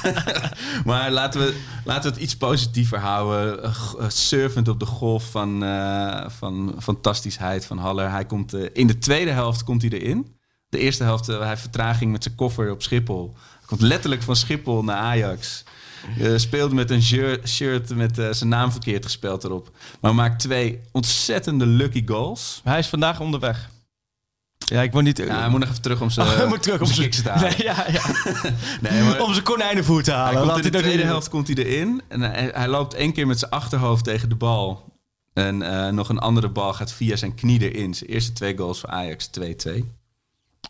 [0.85, 3.73] maar laten we, laten we het iets positiever houden.
[4.09, 5.65] Surfend op de golf van,
[6.27, 8.11] van fantastischheid van Haller.
[8.11, 10.36] Hij komt, in de tweede helft komt hij erin.
[10.77, 13.35] De eerste helft, eh, hij heeft vertraging met zijn koffer op Schiphol.
[13.37, 15.65] Hij komt letterlijk van Schiphol naar Ajax.
[16.21, 17.03] Eh, speelde met een
[17.47, 19.71] shirt, met eh, zijn naam verkeerd gespeld erop.
[20.01, 22.61] Maar maakt twee ontzettende lucky goals.
[22.65, 23.69] Hij is vandaag onderweg.
[24.59, 25.19] Ja, ik moet niet...
[25.19, 27.31] Ja, hij moet nog even terug om zijn, Oh, hij moet terug om zijn te
[27.31, 27.49] halen.
[27.49, 28.03] Nee, ja, ja.
[28.91, 30.43] Nee, maar Om zijn konijnenvoer te hij halen.
[30.53, 32.03] komt in de tweede helft komt hij erin.
[32.09, 34.95] En hij, hij loopt één keer met zijn achterhoofd tegen de bal.
[35.33, 35.59] En
[35.95, 37.95] nog een andere bal gaat via zijn knie erin.
[37.95, 39.71] Zijn eerste twee goals voor Ajax, 2-2.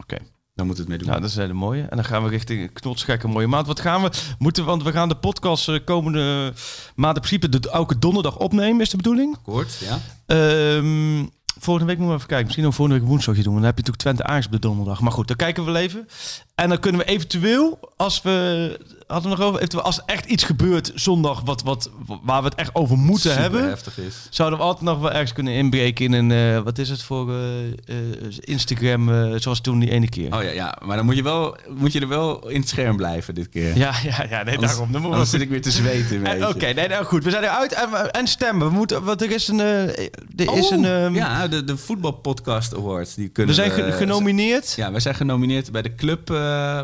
[0.00, 0.16] Oké.
[0.56, 1.08] Daar moet het mee doen.
[1.08, 1.82] Nou, dat is een hele mooie.
[1.82, 3.66] En dan gaan we richting knotsgekke mooie maand.
[3.66, 4.64] Wat gaan we moeten?
[4.64, 6.52] Want we gaan de podcast eh, komende
[6.94, 9.36] maand in principe de, elke donderdag opnemen, is de bedoeling.
[9.42, 9.98] Kort, ja.
[10.26, 11.26] Ehm,
[11.58, 12.44] volgende week moeten we even kijken.
[12.44, 13.52] Misschien ook volgende week woensdagje doen.
[13.52, 15.00] Want dan heb je natuurlijk Twente Ajax op de donderdag.
[15.00, 16.08] Maar goed, dan kijken we wel even.
[16.54, 20.44] En dan kunnen we eventueel, als we hadden we nog over, eventueel, als echt iets
[20.44, 21.90] gebeurt zondag wat, wat,
[22.22, 24.14] waar we het echt over moeten Super hebben, heftig is.
[24.30, 27.30] zouden we altijd nog wel ergens kunnen inbreken in een, eh, wat is het voor
[27.32, 27.74] eh, eh,
[28.40, 30.34] Instagram, zoals toen die ene keer.
[30.36, 32.96] Oh ja, ja, maar dan moet je, wel, moet je er wel in het scherm
[32.96, 33.76] blijven dit keer.
[33.76, 34.92] Ja, ja, ja, nee, Anders, daarom.
[34.92, 36.26] Dan anders we zit ik weer te zweten.
[36.48, 37.24] Oké, nee, nou goed.
[37.24, 38.66] We zijn eruit en, en stemmen.
[38.68, 39.98] We moeten, want er is een, er
[40.36, 43.14] is Oh, een, ehm, ja, de, de voetbalpodcast awards.
[43.14, 44.72] Die kunnen we zijn ge- we- genomineerd.
[44.76, 46.24] Ja, wij zijn genomineerd bij de Club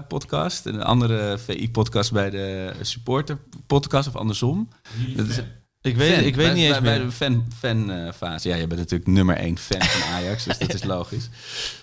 [0.09, 0.67] podcast.
[0.67, 1.71] En een andere VI
[2.13, 4.69] bij de Supporter podcast of andersom.
[5.17, 5.41] Dat is,
[5.83, 6.25] Ik weet, fan.
[6.25, 6.99] ik weet Bij- niet eens bij, meer.
[6.99, 8.49] Bij de fan, fan fase.
[8.49, 11.29] Ja, je bent natuurlijk nummer één fan van Ajax, dus dat is logisch.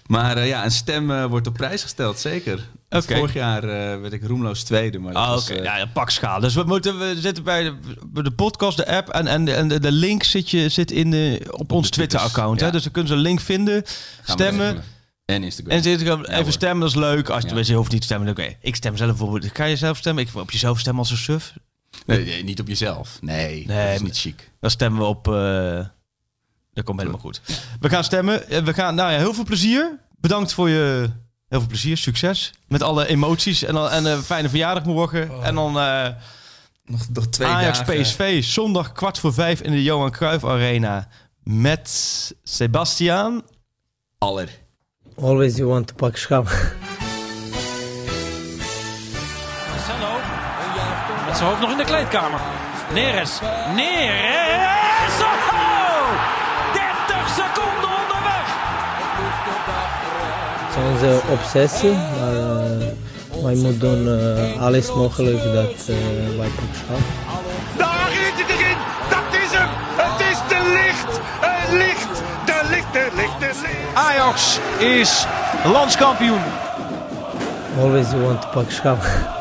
[0.05, 2.59] Maar eh, ja, een stem eh, wordt op prijs gesteld, zeker.
[2.89, 3.69] Vorig jaar eh,
[4.01, 5.53] werd ik roemloos tweede, maar Ah, oké.
[5.53, 6.39] Ja, ja, pak schaal.
[6.39, 7.63] Dus we, moeten, we zitten bij
[8.13, 10.91] de, de podcast, de app en, en, de, en de, de link zit, je, zit
[10.91, 12.59] in de, op, ons Twitter-account.
[12.59, 12.69] ja.
[12.71, 13.83] Dus dan kunnen ze een link vinden,
[14.21, 14.83] gaan stemmen.
[15.29, 15.77] En Instagram.
[15.77, 16.51] En Ja, even hoor.
[16.51, 17.29] stemmen, dat is leuk.
[17.29, 17.61] Als je, Ja.
[17.65, 18.29] je hoeft niet te stemmen.
[18.29, 19.51] Oké, ik stem zelf bijvoorbeeld.
[19.53, 20.23] Ga je zelf stemmen?
[20.27, 21.53] Ik op jezelf stemmen als een suf.
[22.05, 23.17] Nee, nee, niet op jezelf.
[23.21, 24.51] Nee, Nee, dat is niet chic.
[24.59, 25.27] Dan stemmen we op.
[25.27, 25.85] eh,
[26.73, 27.41] dat komt helemaal goed.
[27.79, 28.49] We gaan stemmen.
[28.49, 29.99] Eh, We gaan, nou ja, heel veel plezier.
[30.19, 31.09] Bedankt voor je.
[31.47, 32.51] Heel veel plezier, succes.
[32.67, 33.63] Met alle emoties.
[33.63, 35.43] En, dan, en een fijne verjaardag morgen.
[35.43, 36.07] En dan eh,
[36.85, 38.01] Nog, nog twee Ajax dagen.
[38.01, 38.43] PSV.
[38.43, 41.07] Zondag kwart voor vijf in de Johan Cruijff Arena.
[41.43, 41.89] Met
[42.43, 43.41] Sebastiaan.
[44.17, 44.49] Aller.
[45.21, 46.43] Always you want to pak schaal.
[49.69, 50.11] Marcelo.
[51.25, 52.39] Met zijn hoofd nog in de kleedkamer.
[52.93, 53.39] Neres.
[53.75, 55.19] Neres.
[55.21, 56.09] Oh!
[56.73, 58.47] 30 seconden onderweg.
[60.65, 66.47] Het is onze obsessie, maar eh, wij moeten doen eh, alles mogelijk dat eh, wij
[66.47, 67.18] pak schaal.
[72.91, 75.25] Ajax is
[75.63, 76.41] landskampioen.
[77.77, 79.38] Always you want to pak schaal.